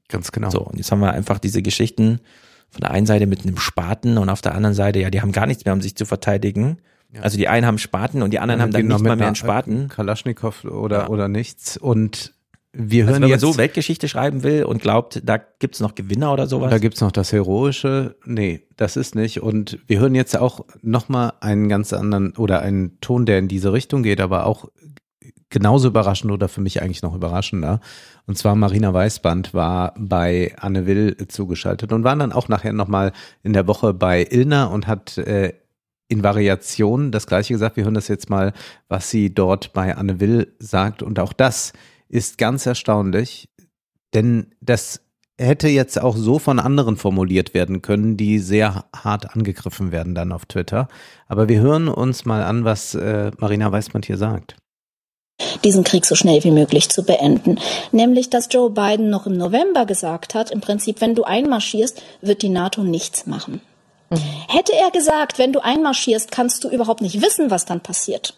[0.08, 0.50] Ganz genau.
[0.50, 2.20] So, und jetzt haben wir einfach diese Geschichten
[2.70, 5.32] von der einen Seite mit einem Spaten und auf der anderen Seite, ja, die haben
[5.32, 6.78] gar nichts mehr, um sich zu verteidigen.
[7.12, 7.20] Ja.
[7.20, 9.26] Also die einen haben Spaten und die anderen ja, haben dann genau nicht mal mehr
[9.26, 9.88] einen Spaten.
[9.88, 11.76] Kalaschnikow oder, oder nichts.
[11.76, 12.34] Und
[12.72, 15.94] wir also hören wenn jetzt, man so Weltgeschichte schreiben will und glaubt, da gibt's noch
[15.94, 16.70] Gewinner oder sowas.
[16.70, 18.16] Da gibt's noch das Heroische.
[18.24, 19.42] Nee, das ist nicht.
[19.42, 23.74] Und wir hören jetzt auch nochmal einen ganz anderen oder einen Ton, der in diese
[23.74, 24.70] Richtung geht, aber auch
[25.50, 27.80] genauso überraschend oder für mich eigentlich noch überraschender.
[28.26, 33.12] Und zwar Marina Weißband war bei Anne Will zugeschaltet und war dann auch nachher nochmal
[33.42, 35.52] in der Woche bei Ilna und hat äh,
[36.12, 37.76] in Variationen das gleiche gesagt.
[37.76, 38.52] Wir hören das jetzt mal,
[38.88, 41.02] was sie dort bei Anne Will sagt.
[41.02, 41.72] Und auch das
[42.08, 43.48] ist ganz erstaunlich,
[44.14, 45.00] denn das
[45.38, 50.30] hätte jetzt auch so von anderen formuliert werden können, die sehr hart angegriffen werden dann
[50.30, 50.88] auf Twitter.
[51.26, 54.56] Aber wir hören uns mal an, was äh, Marina Weißband hier sagt
[55.64, 57.58] diesen Krieg so schnell wie möglich zu beenden.
[57.90, 62.42] Nämlich, dass Joe Biden noch im November gesagt hat, im Prinzip, wenn du einmarschierst, wird
[62.42, 63.60] die NATO nichts machen.
[64.12, 64.18] Mhm.
[64.48, 68.34] Hätte er gesagt, wenn du einmarschierst, kannst du überhaupt nicht wissen, was dann passiert,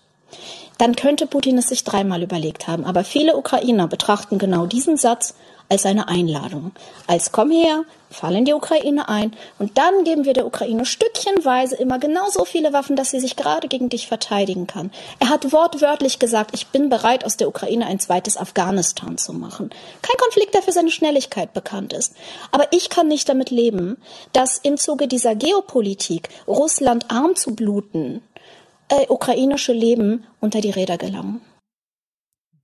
[0.79, 2.85] dann könnte Putin es sich dreimal überlegt haben.
[2.85, 5.35] Aber viele Ukrainer betrachten genau diesen Satz
[5.69, 6.73] als eine Einladung.
[7.07, 11.77] Als komm her, fall in die Ukraine ein und dann geben wir der Ukraine stückchenweise
[11.77, 14.91] immer genauso viele Waffen, dass sie sich gerade gegen dich verteidigen kann.
[15.19, 19.71] Er hat wortwörtlich gesagt, ich bin bereit, aus der Ukraine ein zweites Afghanistan zu machen.
[20.03, 22.15] Kein Konflikt, der für seine Schnelligkeit bekannt ist.
[22.53, 23.97] Aber ich kann nicht damit leben,
[24.33, 28.23] dass im Zuge dieser Geopolitik Russland arm zu bluten,
[28.89, 31.41] äh, ukrainische Leben unter die Räder gelangen.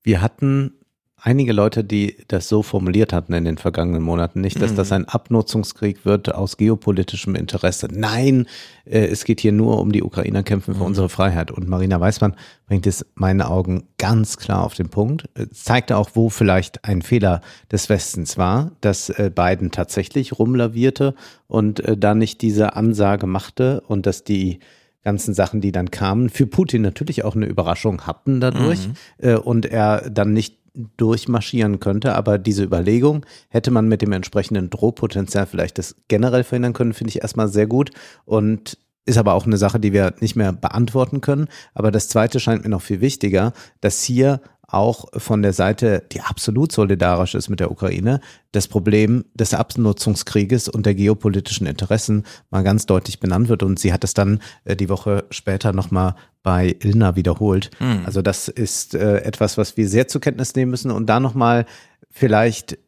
[0.03, 0.80] Wir hatten
[1.23, 4.41] einige Leute, die das so formuliert hatten in den vergangenen Monaten.
[4.41, 4.77] Nicht, dass mhm.
[4.77, 7.89] das ein Abnutzungskrieg wird aus geopolitischem Interesse.
[7.91, 8.47] Nein,
[8.85, 10.87] äh, es geht hier nur um die Ukrainer kämpfen für mhm.
[10.87, 11.51] unsere Freiheit.
[11.51, 15.29] Und Marina Weißmann bringt es meinen Augen ganz klar auf den Punkt.
[15.35, 17.41] Es zeigte auch, wo vielleicht ein Fehler
[17.71, 21.15] des Westens war, dass äh, Biden tatsächlich rumlavierte
[21.47, 24.61] und äh, da nicht diese Ansage machte und dass die
[25.03, 28.95] ganzen Sachen, die dann kamen, für Putin natürlich auch eine Überraschung hatten dadurch mhm.
[29.19, 30.59] äh, und er dann nicht
[30.97, 32.15] durchmarschieren könnte.
[32.15, 37.11] Aber diese Überlegung, hätte man mit dem entsprechenden Drohpotenzial vielleicht das generell verhindern können, finde
[37.11, 37.91] ich erstmal sehr gut.
[38.25, 41.49] Und ist aber auch eine Sache, die wir nicht mehr beantworten können.
[41.75, 44.41] Aber das zweite scheint mir noch viel wichtiger, dass hier
[44.73, 48.21] auch von der Seite, die absolut solidarisch ist mit der Ukraine,
[48.53, 53.63] das Problem des Abnutzungskrieges und der geopolitischen Interessen mal ganz deutlich benannt wird.
[53.63, 57.71] Und sie hat es dann äh, die Woche später nochmal bei Ilna wiederholt.
[57.81, 58.03] Mhm.
[58.05, 61.67] Also das ist äh, etwas, was wir sehr zur Kenntnis nehmen müssen und da nochmal
[62.11, 62.79] vielleicht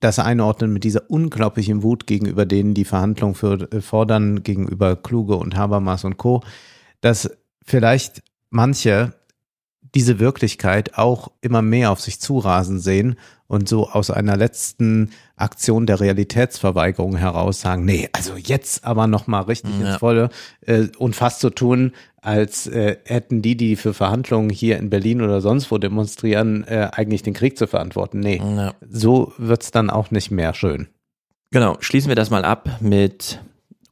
[0.00, 5.36] das einordnen mit dieser unglaublichen Wut gegenüber denen, die Verhandlungen für, äh, fordern, gegenüber Kluge
[5.36, 6.42] und Habermas und Co.,
[7.00, 7.30] dass
[7.64, 9.14] vielleicht manche
[9.94, 13.16] diese Wirklichkeit auch immer mehr auf sich zurasen sehen
[13.46, 19.26] und so aus einer letzten Aktion der Realitätsverweigerung heraus sagen, nee, also jetzt aber noch
[19.26, 19.88] mal richtig ja.
[19.88, 20.30] ins Volle
[20.66, 25.20] äh, und fast so tun, als äh, hätten die, die für Verhandlungen hier in Berlin
[25.20, 28.20] oder sonst wo demonstrieren, äh, eigentlich den Krieg zu verantworten.
[28.20, 28.72] Nee, ja.
[28.88, 30.88] so wird's dann auch nicht mehr schön.
[31.50, 33.40] Genau, schließen wir das mal ab mit,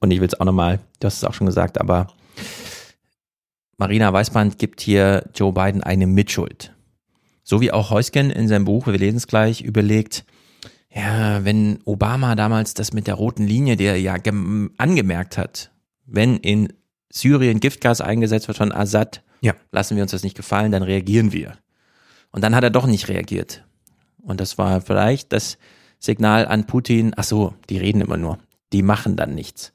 [0.01, 2.07] und ich will es auch nochmal, du hast es auch schon gesagt, aber
[3.81, 6.75] Marina Weißband gibt hier Joe Biden eine Mitschuld.
[7.43, 10.27] So wie auch Heusgen in seinem Buch, wir lesen es gleich, überlegt,
[10.95, 14.17] ja, wenn Obama damals das mit der roten Linie, der ja
[14.77, 15.71] angemerkt hat,
[16.05, 16.75] wenn in
[17.11, 19.55] Syrien Giftgas eingesetzt wird von Assad, ja.
[19.73, 21.55] lassen wir uns das nicht gefallen, dann reagieren wir.
[22.33, 23.65] Und dann hat er doch nicht reagiert.
[24.21, 25.57] Und das war vielleicht das
[25.99, 28.37] Signal an Putin, ach so, die reden immer nur,
[28.75, 29.73] die machen dann nichts.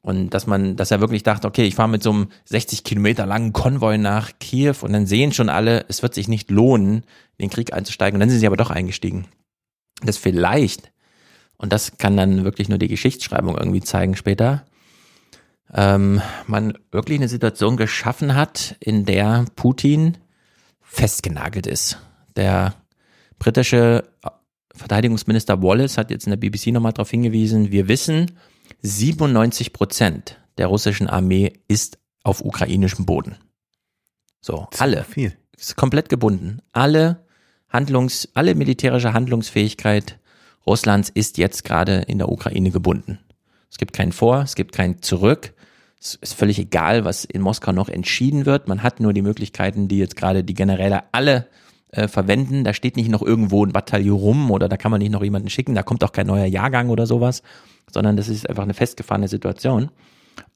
[0.00, 3.26] Und dass man, dass er wirklich dachte, okay, ich fahre mit so einem 60 Kilometer
[3.26, 7.04] langen Konvoi nach Kiew und dann sehen schon alle, es wird sich nicht lohnen,
[7.36, 8.16] in den Krieg einzusteigen.
[8.16, 9.26] Und dann sind sie aber doch eingestiegen.
[10.02, 10.92] Das vielleicht,
[11.56, 14.64] und das kann dann wirklich nur die Geschichtsschreibung irgendwie zeigen später,
[15.74, 20.16] ähm, man wirklich eine Situation geschaffen hat, in der Putin
[20.80, 21.98] festgenagelt ist.
[22.36, 22.74] Der
[23.38, 24.04] britische
[24.74, 28.38] Verteidigungsminister Wallace hat jetzt in der BBC nochmal darauf hingewiesen, wir wissen,
[28.82, 33.36] 97 Prozent der russischen Armee ist auf ukrainischem Boden.
[34.40, 35.04] So, alle.
[35.04, 35.36] Viel.
[35.56, 36.60] Ist komplett gebunden.
[36.72, 37.26] Alle
[37.68, 40.18] Handlungs, alle militärische Handlungsfähigkeit
[40.66, 43.18] Russlands ist jetzt gerade in der Ukraine gebunden.
[43.70, 45.54] Es gibt kein Vor, es gibt kein Zurück.
[46.00, 48.68] Es ist völlig egal, was in Moskau noch entschieden wird.
[48.68, 51.48] Man hat nur die Möglichkeiten, die jetzt gerade die Generäle alle
[51.90, 52.64] äh, verwenden.
[52.64, 55.50] Da steht nicht noch irgendwo ein Bataillon rum oder da kann man nicht noch jemanden
[55.50, 55.74] schicken.
[55.74, 57.42] Da kommt auch kein neuer Jahrgang oder sowas,
[57.92, 59.90] sondern das ist einfach eine festgefahrene Situation.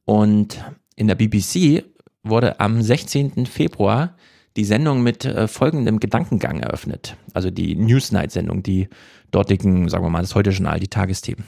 [0.05, 0.65] Und
[0.97, 1.85] in der BBC
[2.23, 3.47] wurde am 16.
[3.47, 4.15] Februar
[4.57, 7.17] die Sendung mit äh, folgendem Gedankengang eröffnet.
[7.33, 8.89] Also die Newsnight-Sendung, die
[9.31, 11.45] dortigen, sagen wir mal, das Heute-Journal, die Tagesthemen.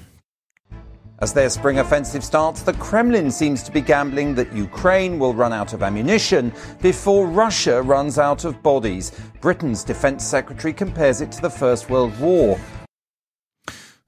[1.18, 5.52] As their spring offensive starts, the Kremlin seems to be gambling that Ukraine will run
[5.52, 9.12] out of ammunition before Russia runs out of bodies.
[9.40, 12.58] Britain's defense secretary compares it to the First World War.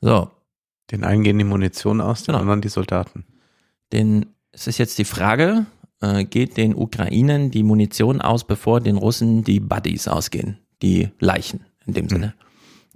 [0.02, 0.35] So.
[0.90, 2.40] Den einen gehen die Munition aus, den genau.
[2.40, 3.24] anderen die Soldaten.
[3.92, 5.66] Den, es ist jetzt die Frage,
[6.00, 11.64] äh, geht den Ukrainern die Munition aus, bevor den Russen die Buddies ausgehen, die Leichen
[11.86, 12.10] in dem mhm.
[12.10, 12.34] Sinne.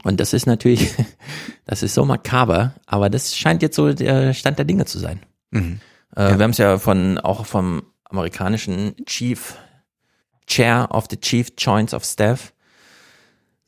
[0.03, 0.93] Und das ist natürlich,
[1.67, 5.21] das ist so makaber, aber das scheint jetzt so der Stand der Dinge zu sein.
[5.51, 5.81] Mhm.
[6.17, 6.39] Äh, ja.
[6.39, 9.57] Wir haben es ja von auch vom amerikanischen Chief
[10.47, 12.53] Chair of the Chief Joints of Staff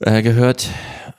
[0.00, 0.68] äh, gehört,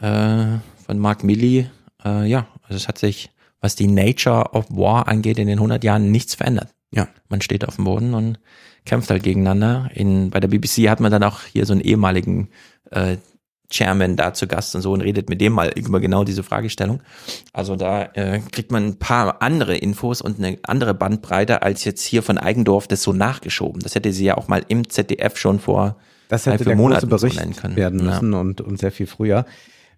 [0.01, 1.69] äh, von Mark Milley.
[2.03, 3.29] Äh, ja, also es hat sich,
[3.61, 6.69] was die Nature of War angeht, in den 100 Jahren nichts verändert.
[6.91, 7.07] Ja.
[7.29, 8.39] Man steht auf dem Boden und
[8.85, 9.89] kämpft halt gegeneinander.
[9.93, 12.49] In, bei der BBC hat man dann auch hier so einen ehemaligen
[12.91, 13.17] äh,
[13.71, 17.01] Chairman da zu Gast und so und redet mit dem mal über genau diese Fragestellung.
[17.53, 22.03] Also da äh, kriegt man ein paar andere Infos und eine andere Bandbreite als jetzt
[22.03, 23.81] hier von Eigendorf das so nachgeschoben.
[23.81, 25.95] Das hätte sie ja auch mal im ZDF schon vor
[26.27, 28.39] das hätte der Monaten große Bericht werden müssen ja.
[28.39, 29.45] und, und sehr viel früher.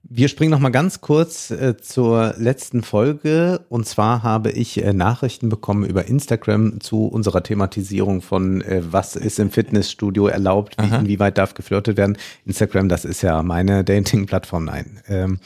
[0.07, 3.65] Wir springen noch mal ganz kurz äh, zur letzten Folge.
[3.69, 9.15] Und zwar habe ich äh, Nachrichten bekommen über Instagram zu unserer Thematisierung von, äh, was
[9.15, 12.19] ist im Fitnessstudio erlaubt, wie, inwieweit darf geflirtet werden.
[12.45, 14.65] Instagram, das ist ja meine Dating-Plattform.
[14.65, 14.99] Nein.
[15.07, 15.39] Ähm,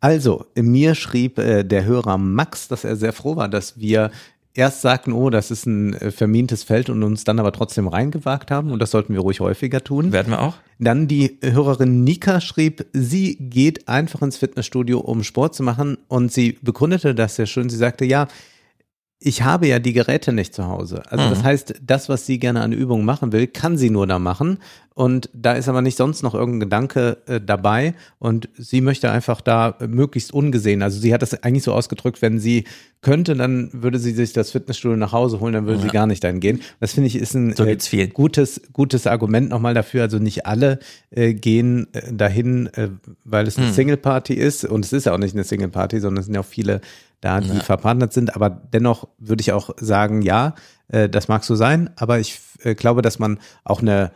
[0.00, 4.10] also, mir schrieb äh, der Hörer Max, dass er sehr froh war, dass wir
[4.54, 8.50] erst sagten, oh, das ist ein äh, vermintes Feld und uns dann aber trotzdem reingewagt
[8.50, 10.12] haben und das sollten wir ruhig häufiger tun.
[10.12, 10.54] Werden wir auch.
[10.78, 16.32] Dann die Hörerin Nika schrieb, sie geht einfach ins Fitnessstudio, um Sport zu machen und
[16.32, 17.68] sie begründete das sehr schön.
[17.68, 18.28] Sie sagte, ja,
[19.18, 21.02] ich habe ja die Geräte nicht zu Hause.
[21.08, 21.30] Also mhm.
[21.30, 24.58] das heißt, das, was sie gerne an Übungen machen will, kann sie nur da machen.
[24.92, 27.94] Und da ist aber nicht sonst noch irgendein Gedanke äh, dabei.
[28.18, 30.82] Und sie möchte einfach da möglichst ungesehen.
[30.82, 32.64] Also sie hat das eigentlich so ausgedrückt, wenn sie
[33.00, 35.86] könnte, dann würde sie sich das Fitnessstudio nach Hause holen, dann würde ja.
[35.86, 36.60] sie gar nicht dahin gehen.
[36.80, 40.02] Das finde ich ist ein so äh, gutes, gutes Argument nochmal dafür.
[40.02, 40.78] Also nicht alle
[41.10, 42.90] äh, gehen äh, dahin, äh,
[43.24, 43.74] weil es eine hm.
[43.74, 44.64] Single Party ist.
[44.64, 46.80] Und es ist ja auch nicht eine Single Party, sondern es sind ja auch viele
[47.24, 47.60] da, die ja.
[47.60, 48.34] verpartnert sind.
[48.36, 50.54] Aber dennoch würde ich auch sagen, ja,
[50.88, 51.90] äh, das mag so sein.
[51.96, 54.12] Aber ich äh, glaube, dass man auch eine,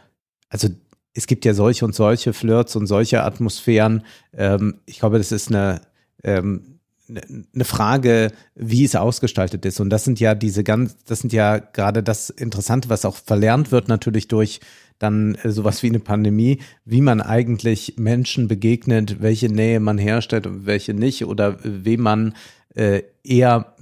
[0.50, 0.68] also
[1.14, 4.04] es gibt ja solche und solche Flirts und solche Atmosphären.
[4.36, 5.80] Ähm, ich glaube, das ist eine,
[6.22, 7.22] ähm, eine
[7.54, 9.80] ne Frage, wie es ausgestaltet ist.
[9.80, 13.72] Und das sind ja diese ganz, das sind ja gerade das Interessante, was auch verlernt
[13.72, 14.60] wird natürlich durch
[14.98, 20.46] dann äh, sowas wie eine Pandemie, wie man eigentlich Menschen begegnet, welche Nähe man herstellt
[20.46, 22.34] und welche nicht oder wem man
[22.74, 23.74] äh, eher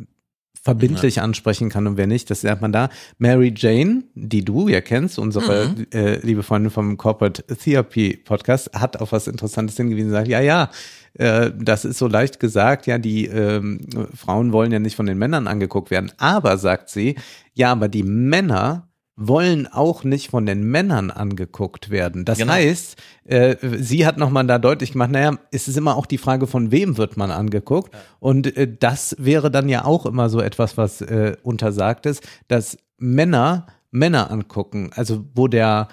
[0.67, 1.23] verbindlich ja.
[1.23, 2.89] ansprechen kann und wer nicht, das lernt man da.
[3.19, 5.87] Mary Jane, die du ja kennst, unsere mhm.
[5.93, 10.41] äh, liebe Freundin vom Corporate Therapy Podcast, hat auf was Interessantes hingewiesen und sagt, ja,
[10.41, 10.71] ja,
[11.15, 13.79] äh, das ist so leicht gesagt, ja, die ähm,
[14.13, 17.15] Frauen wollen ja nicht von den Männern angeguckt werden, aber sagt sie,
[17.55, 18.86] ja, aber die Männer
[19.17, 22.27] wollen auch nicht von den Männern angeguckt werden.
[22.27, 22.53] Das genau.
[22.53, 26.47] heißt, äh, sie hat nochmal da deutlich gemacht, naja, es ist immer auch die Frage,
[26.47, 27.95] von wem wird man angeguckt.
[27.95, 28.01] Ja.
[28.21, 32.77] Und äh, das wäre dann ja auch immer so etwas, was äh, untersagt ist, dass
[32.99, 34.91] Männer Männer angucken.
[34.95, 35.89] Also wo der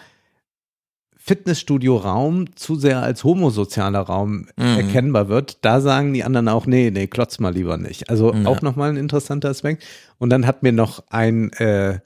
[1.18, 4.78] Fitnessstudio-Raum zu sehr als homosozialer Raum mhm.
[4.78, 8.10] erkennbar wird, da sagen die anderen auch, nee, nee, klotz mal lieber nicht.
[8.10, 8.46] Also ja.
[8.46, 9.84] auch nochmal ein interessanter Aspekt.
[10.18, 12.00] Und dann hat mir noch ein äh,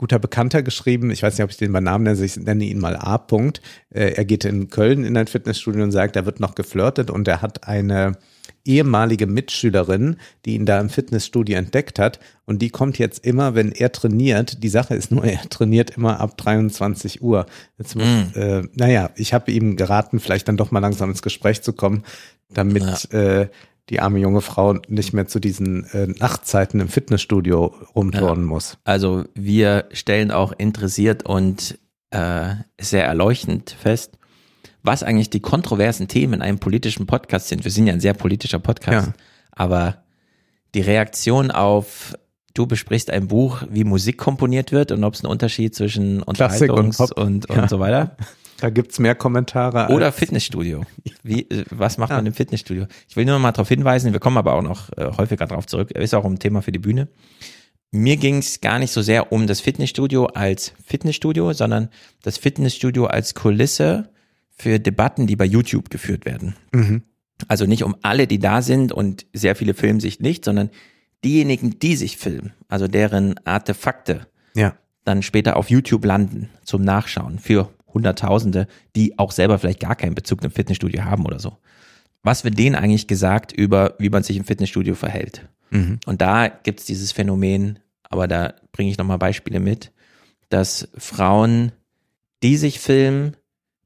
[0.00, 2.78] guter Bekannter geschrieben, ich weiß nicht, ob ich den bei Namen nenne, ich nenne ihn
[2.78, 3.16] mal A.
[3.16, 3.60] -Punkt.
[3.90, 7.28] Äh, er geht in Köln in ein Fitnessstudio und sagt, da wird noch geflirtet und
[7.28, 8.16] er hat eine
[8.64, 13.72] ehemalige Mitschülerin, die ihn da im Fitnessstudio entdeckt hat und die kommt jetzt immer, wenn
[13.72, 14.62] er trainiert.
[14.62, 17.44] Die Sache ist nur, er trainiert immer ab 23 Uhr.
[17.76, 18.38] Jetzt muss, mm.
[18.38, 22.04] äh, naja, ich habe ihm geraten, vielleicht dann doch mal langsam ins Gespräch zu kommen,
[22.48, 23.40] damit ja.
[23.42, 23.48] äh,
[23.90, 28.48] die arme junge Frau nicht mehr zu diesen äh, Nachtzeiten im Fitnessstudio rumturnen ja.
[28.48, 28.78] muss.
[28.84, 31.78] Also wir stellen auch interessiert und
[32.10, 34.16] äh, sehr erleuchtend fest,
[34.82, 37.64] was eigentlich die kontroversen Themen in einem politischen Podcast sind.
[37.64, 39.12] Wir sind ja ein sehr politischer Podcast, ja.
[39.50, 39.98] aber
[40.74, 42.14] die Reaktion auf
[42.54, 46.98] du besprichst ein Buch, wie Musik komponiert wird und ob es einen Unterschied zwischen Unterhaltungs
[46.98, 47.68] und, und, und ja.
[47.68, 48.16] so weiter.
[48.60, 49.92] Da gibt's mehr Kommentare.
[49.92, 50.84] Oder Fitnessstudio.
[51.22, 52.16] Wie, äh, was macht ja.
[52.16, 52.86] man im Fitnessstudio?
[53.08, 55.66] Ich will nur noch mal darauf hinweisen, wir kommen aber auch noch äh, häufiger darauf
[55.66, 57.08] zurück, ist auch ein Thema für die Bühne.
[57.92, 61.88] Mir ging's gar nicht so sehr um das Fitnessstudio als Fitnessstudio, sondern
[62.22, 64.10] das Fitnessstudio als Kulisse
[64.50, 66.54] für Debatten, die bei YouTube geführt werden.
[66.72, 67.02] Mhm.
[67.48, 70.70] Also nicht um alle, die da sind und sehr viele filmen sich nicht, sondern
[71.24, 74.76] diejenigen, die sich filmen, also deren Artefakte, ja.
[75.04, 78.66] dann später auf YouTube landen zum Nachschauen für Hunderttausende,
[78.96, 81.58] die auch selber vielleicht gar keinen Bezug im Fitnessstudio haben oder so.
[82.22, 85.48] Was wird denen eigentlich gesagt über, wie man sich im Fitnessstudio verhält?
[85.70, 86.00] Mhm.
[86.06, 89.92] Und da gibt's dieses Phänomen, aber da bringe ich nochmal Beispiele mit,
[90.48, 91.72] dass Frauen,
[92.42, 93.36] die sich filmen,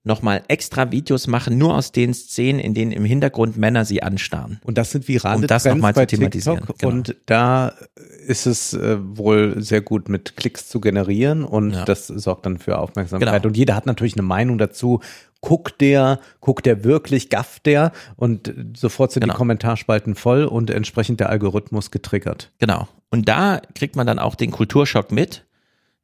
[0.04, 4.60] nochmal extra Videos machen, nur aus den Szenen, in denen im Hintergrund Männer sie anstarren.
[4.62, 6.60] Und das sind virale um das nochmal zu thematisieren.
[6.78, 6.92] Genau.
[6.92, 7.72] Und da
[8.26, 11.84] ist es äh, wohl sehr gut mit Klicks zu generieren und ja.
[11.86, 13.42] das sorgt dann für Aufmerksamkeit.
[13.42, 13.48] Genau.
[13.48, 15.00] Und jeder hat natürlich eine Meinung dazu.
[15.40, 19.34] Guckt der, guckt der wirklich, gafft der und sofort sind genau.
[19.34, 22.50] die Kommentarspalten voll und entsprechend der Algorithmus getriggert.
[22.58, 22.88] Genau.
[23.10, 25.44] Und da kriegt man dann auch den Kulturschock mit,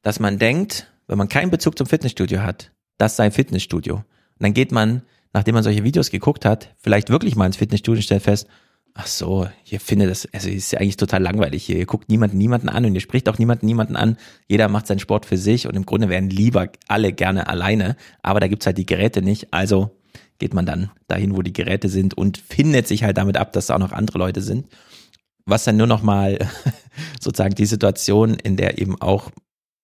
[0.02, 2.70] dass man denkt, wenn man keinen Bezug zum Fitnessstudio hat,
[3.00, 3.96] das sei Fitnessstudio.
[3.96, 4.04] Und
[4.38, 8.02] dann geht man, nachdem man solche Videos geguckt hat, vielleicht wirklich mal ins Fitnessstudio und
[8.02, 8.46] stellt fest,
[8.94, 11.76] ach so, ihr findet das, also ist ja eigentlich total langweilig hier.
[11.76, 14.16] Ihr guckt niemanden, niemanden an und ihr spricht auch niemanden, niemanden an.
[14.48, 18.40] Jeder macht seinen Sport für sich und im Grunde wären lieber alle gerne alleine, aber
[18.40, 19.52] da gibt's halt die Geräte nicht.
[19.52, 19.96] Also
[20.38, 23.66] geht man dann dahin, wo die Geräte sind und findet sich halt damit ab, dass
[23.66, 24.66] da auch noch andere Leute sind.
[25.46, 26.38] Was dann nur noch mal
[27.20, 29.30] sozusagen die Situation, in der eben auch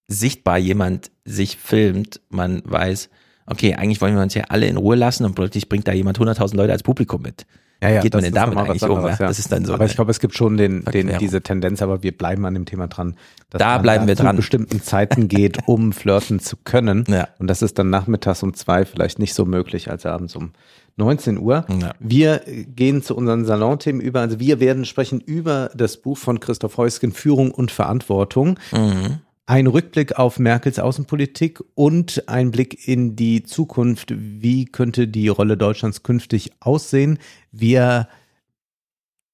[0.08, 3.08] sichtbar jemand sich filmt, man weiß,
[3.46, 6.18] okay, eigentlich wollen wir uns ja alle in Ruhe lassen und plötzlich bringt da jemand
[6.18, 7.46] 100.000 Leute als Publikum mit.
[7.82, 9.10] Ja, ja, geht man denn damit eigentlich anderes, um?
[9.10, 9.28] Ja?
[9.28, 9.74] Das ist dann so.
[9.74, 12.64] Aber ich glaube, es gibt schon den, den, diese Tendenz, aber wir bleiben an dem
[12.64, 13.16] Thema dran.
[13.50, 14.36] Dass da bleiben da wir zu dran.
[14.36, 17.04] bestimmten Zeiten geht, um flirten zu können.
[17.06, 17.28] Ja.
[17.38, 20.52] Und das ist dann nachmittags um zwei vielleicht nicht so möglich als abends um
[20.96, 21.66] 19 Uhr.
[21.68, 21.92] Ja.
[22.00, 24.20] Wir gehen zu unseren Salonthemen über.
[24.20, 28.58] Also wir werden sprechen über das Buch von Christoph Heusgen, Führung und Verantwortung.
[28.72, 29.18] Mhm.
[29.48, 34.12] Ein Rückblick auf Merkels Außenpolitik und ein Blick in die Zukunft.
[34.16, 37.20] Wie könnte die Rolle Deutschlands künftig aussehen?
[37.52, 38.08] Wir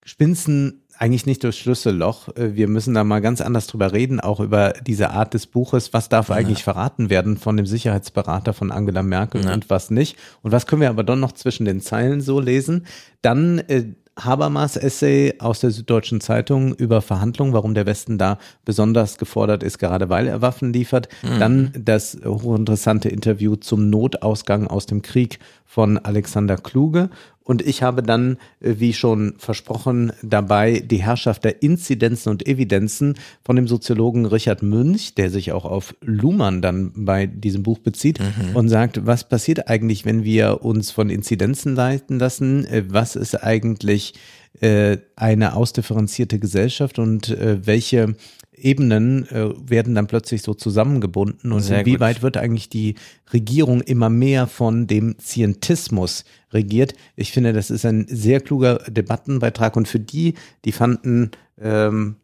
[0.04, 2.28] spinzen eigentlich nicht durchs Schlüsselloch.
[2.36, 5.94] Wir müssen da mal ganz anders drüber reden, auch über diese Art des Buches.
[5.94, 6.34] Was darf ja.
[6.34, 9.54] eigentlich verraten werden von dem Sicherheitsberater von Angela Merkel ja.
[9.54, 10.18] und was nicht?
[10.42, 12.86] Und was können wir aber dann noch zwischen den Zeilen so lesen?
[13.22, 19.16] Dann äh, Habermas Essay aus der Süddeutschen Zeitung über Verhandlungen, warum der Westen da besonders
[19.16, 21.08] gefordert ist, gerade weil er Waffen liefert.
[21.22, 21.38] Mhm.
[21.38, 27.08] Dann das hochinteressante Interview zum Notausgang aus dem Krieg von Alexander Kluge
[27.44, 33.14] und ich habe dann, äh, wie schon versprochen, dabei die Herrschaft der Inzidenzen und Evidenzen
[33.44, 38.20] von dem Soziologen Richard Münch, der sich auch auf Luhmann dann bei diesem Buch bezieht
[38.20, 38.56] mhm.
[38.56, 42.64] und sagt, was passiert eigentlich, wenn wir uns von Inzidenzen leiten lassen?
[42.66, 44.14] Äh, was ist eigentlich
[44.60, 48.14] äh, eine ausdifferenzierte Gesellschaft und welche
[48.62, 52.22] Ebenen äh, werden dann plötzlich so zusammengebunden und Sehr inwieweit gut.
[52.22, 52.94] wird eigentlich die
[53.32, 56.94] Regierung immer mehr von dem Scientismus regiert?
[57.16, 60.34] Ich finde, das ist ein sehr kluger Debattenbeitrag und für die,
[60.64, 62.16] die fanden, ähm,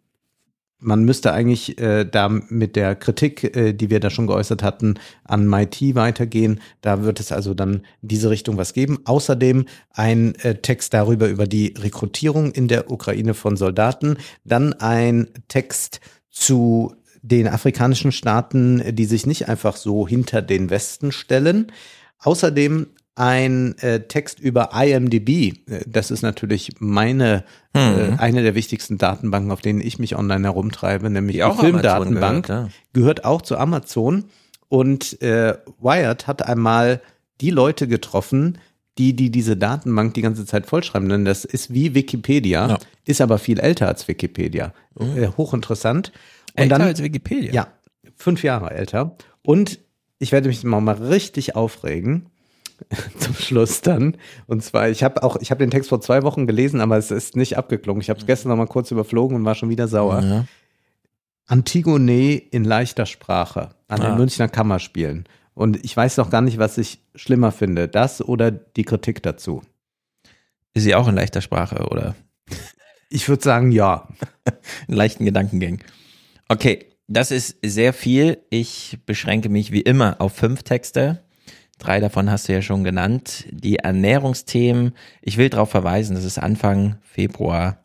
[0.81, 4.95] man müsste eigentlich äh, da mit der Kritik, äh, die wir da schon geäußert hatten,
[5.25, 6.61] an MIT weitergehen.
[6.81, 8.99] Da wird es also dann in diese Richtung was geben.
[9.05, 14.19] Außerdem ein äh, Text darüber über die Rekrutierung in der Ukraine von Soldaten.
[14.45, 16.01] Dann ein Text
[16.39, 21.73] zu den afrikanischen Staaten, die sich nicht einfach so hinter den Westen stellen.
[22.21, 22.87] Außerdem
[23.17, 25.59] ein äh, Text über IMDb.
[25.87, 28.15] Das ist natürlich meine äh, mhm.
[28.15, 32.47] äh, eine der wichtigsten Datenbanken, auf denen ich mich online herumtreibe, nämlich die, die Filmdatenbank.
[32.47, 32.73] Gehört, ja.
[32.93, 34.27] gehört, auch zu Amazon.
[34.69, 37.01] Und äh, Wired hat einmal
[37.41, 38.59] die Leute getroffen,
[38.99, 41.09] die, die diese Datenbank die ganze Zeit vollschreiben.
[41.09, 42.79] Denn das ist wie Wikipedia, ja.
[43.05, 44.73] ist aber viel älter als Wikipedia.
[44.99, 45.37] Mhm.
[45.37, 46.13] Hochinteressant.
[46.57, 47.53] Und älter dann, als Wikipedia?
[47.53, 47.69] Ja,
[48.17, 49.17] fünf Jahre älter.
[49.43, 49.79] Und
[50.19, 52.27] ich werde mich mal, mal richtig aufregen
[53.19, 54.17] zum Schluss dann.
[54.47, 57.11] Und zwar, ich habe auch, ich habe den Text vor zwei Wochen gelesen, aber es
[57.11, 58.01] ist nicht abgeklungen.
[58.01, 58.29] Ich habe es mhm.
[58.29, 60.23] gestern noch mal kurz überflogen und war schon wieder sauer.
[60.23, 60.45] Ja.
[61.47, 64.17] Antigone in leichter Sprache an den ah.
[64.17, 65.25] Münchner Kammerspielen.
[65.59, 69.63] Und ich weiß noch gar nicht, was ich schlimmer finde, das oder die Kritik dazu.
[70.73, 72.15] Ist sie auch in leichter Sprache, oder?
[73.11, 74.07] Ich würde sagen, ja.
[74.87, 75.81] in leichten Gedankengängen.
[76.47, 78.39] Okay, das ist sehr viel.
[78.51, 81.25] Ich beschränke mich wie immer auf fünf Texte.
[81.79, 83.47] Drei davon hast du ja schon genannt.
[83.51, 84.93] Die Ernährungsthemen.
[85.23, 87.85] Ich will darauf verweisen, dass es Anfang Februar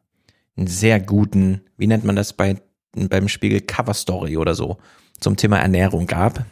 [0.56, 2.62] einen sehr guten, wie nennt man das bei,
[2.92, 4.78] beim Spiegel Cover Story oder so,
[5.20, 6.46] zum Thema Ernährung gab.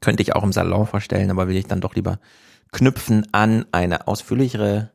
[0.00, 2.18] Könnte ich auch im Salon vorstellen, aber will ich dann doch lieber
[2.72, 4.90] knüpfen an eine ausführlichere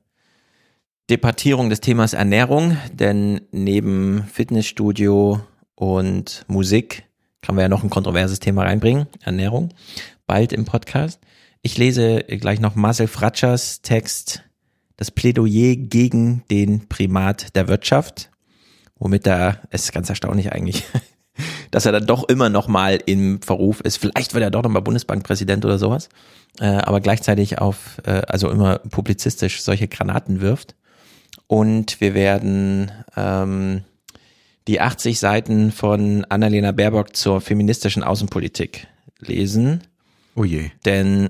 [1.10, 5.40] Debattierung des Themas Ernährung, denn neben Fitnessstudio
[5.76, 7.04] und Musik
[7.42, 9.74] kann man ja noch ein kontroverses Thema reinbringen, Ernährung,
[10.26, 11.22] bald im Podcast.
[11.62, 14.44] Ich lese gleich noch Marcel Fratschers Text,
[14.98, 18.30] das Plädoyer gegen den Primat der Wirtschaft,
[18.98, 20.84] womit da, es ist ganz erstaunlich eigentlich,
[21.72, 23.98] dass er dann doch immer noch mal im Verruf ist.
[23.98, 26.10] Vielleicht wird er doch noch mal Bundesbankpräsident oder sowas,
[26.60, 30.76] äh, aber gleichzeitig auf, äh, also immer publizistisch solche Granaten wirft.
[31.48, 33.84] Und wir werden ähm,
[34.68, 38.88] die 80 Seiten von Annalena Baerbock zur feministischen Außenpolitik
[39.20, 39.84] lesen.
[40.36, 40.72] Oh je.
[40.86, 41.30] Denn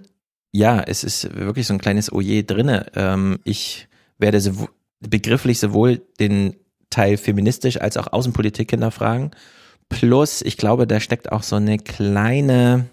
[0.52, 2.88] ja, es ist wirklich so ein kleines Oje drinne.
[2.96, 4.70] Ähm, ich werde sowohl,
[5.00, 6.56] begrifflich sowohl den
[6.90, 9.32] Teil feministisch als auch Außenpolitik hinterfragen.
[9.90, 12.88] Plus, ich glaube, da steckt auch so eine kleine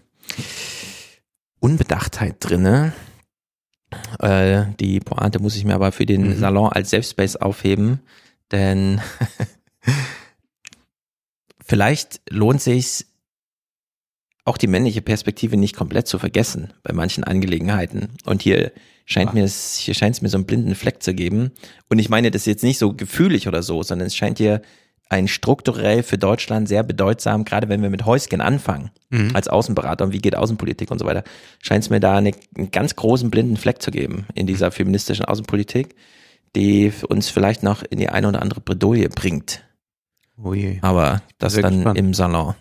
[1.61, 2.93] Unbedachtheit drinne.
[4.19, 6.39] Äh, die Pointe muss ich mir aber für den mhm.
[6.39, 8.01] Salon als Safe Space aufheben,
[8.51, 9.01] denn
[11.65, 13.07] vielleicht lohnt sich
[14.45, 18.11] auch die männliche Perspektive nicht komplett zu vergessen bei manchen Angelegenheiten.
[18.27, 18.73] Und hier
[19.07, 21.53] scheint mir es, hier scheint es mir so einen blinden Fleck zu geben.
[21.89, 24.61] Und ich meine das jetzt nicht so gefühlig oder so, sondern es scheint hier
[25.09, 29.31] ein strukturell für Deutschland sehr bedeutsam, gerade wenn wir mit Häuschen anfangen, mhm.
[29.35, 31.25] als Außenberater und wie geht Außenpolitik und so weiter,
[31.63, 35.25] scheint es mir da eine, einen ganz großen blinden Fleck zu geben in dieser feministischen
[35.25, 35.95] Außenpolitik,
[36.57, 39.63] die uns vielleicht noch in die eine oder andere Bredouille bringt.
[40.43, 40.79] Oh je.
[40.83, 41.99] Aber das dann gespannt.
[41.99, 42.55] im Salon.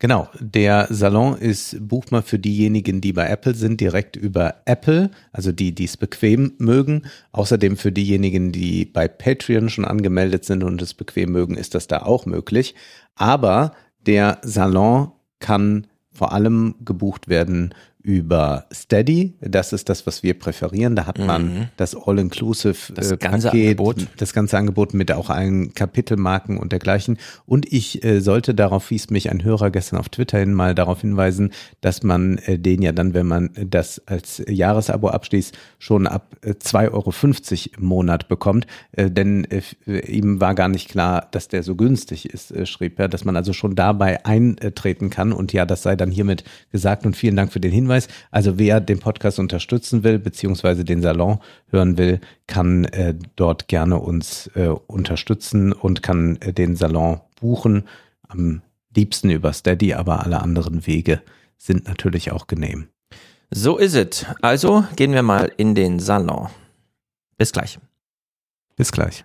[0.00, 5.50] Genau, der Salon ist buchbar für diejenigen, die bei Apple sind, direkt über Apple, also
[5.50, 7.02] die, die es bequem mögen.
[7.32, 11.88] Außerdem für diejenigen, die bei Patreon schon angemeldet sind und es bequem mögen, ist das
[11.88, 12.76] da auch möglich.
[13.16, 13.72] Aber
[14.06, 17.74] der Salon kann vor allem gebucht werden
[18.08, 19.34] über Steady.
[19.42, 20.96] Das ist das, was wir präferieren.
[20.96, 21.68] Da hat man mhm.
[21.76, 24.06] das All-Inclusive das äh, ganze Angebot.
[24.16, 27.18] das ganze Angebot mit auch allen Kapitelmarken und dergleichen.
[27.44, 30.74] Und ich äh, sollte darauf, wie es mich ein Hörer gestern auf Twitter hin mal
[30.74, 31.52] darauf hinweisen,
[31.82, 36.52] dass man äh, den ja dann, wenn man das als Jahresabo abschließt, schon ab äh,
[36.52, 37.12] 2,50 Euro
[37.76, 38.66] im Monat bekommt.
[38.92, 39.60] Äh, denn äh,
[40.10, 43.52] ihm war gar nicht klar, dass der so günstig ist, schrieb er, dass man also
[43.52, 45.34] schon dabei eintreten kann.
[45.34, 47.04] Und ja, das sei dann hiermit gesagt.
[47.04, 47.97] Und vielen Dank für den Hinweis.
[47.98, 48.08] Hinweis.
[48.30, 51.38] Also wer den Podcast unterstützen will, beziehungsweise den Salon
[51.70, 57.84] hören will, kann äh, dort gerne uns äh, unterstützen und kann äh, den Salon buchen.
[58.28, 58.62] Am
[58.94, 61.22] liebsten über Steady, aber alle anderen Wege
[61.56, 62.88] sind natürlich auch genehm.
[63.50, 64.26] So ist es.
[64.42, 66.48] Also gehen wir mal in den Salon.
[67.36, 67.78] Bis gleich.
[68.76, 69.24] Bis gleich.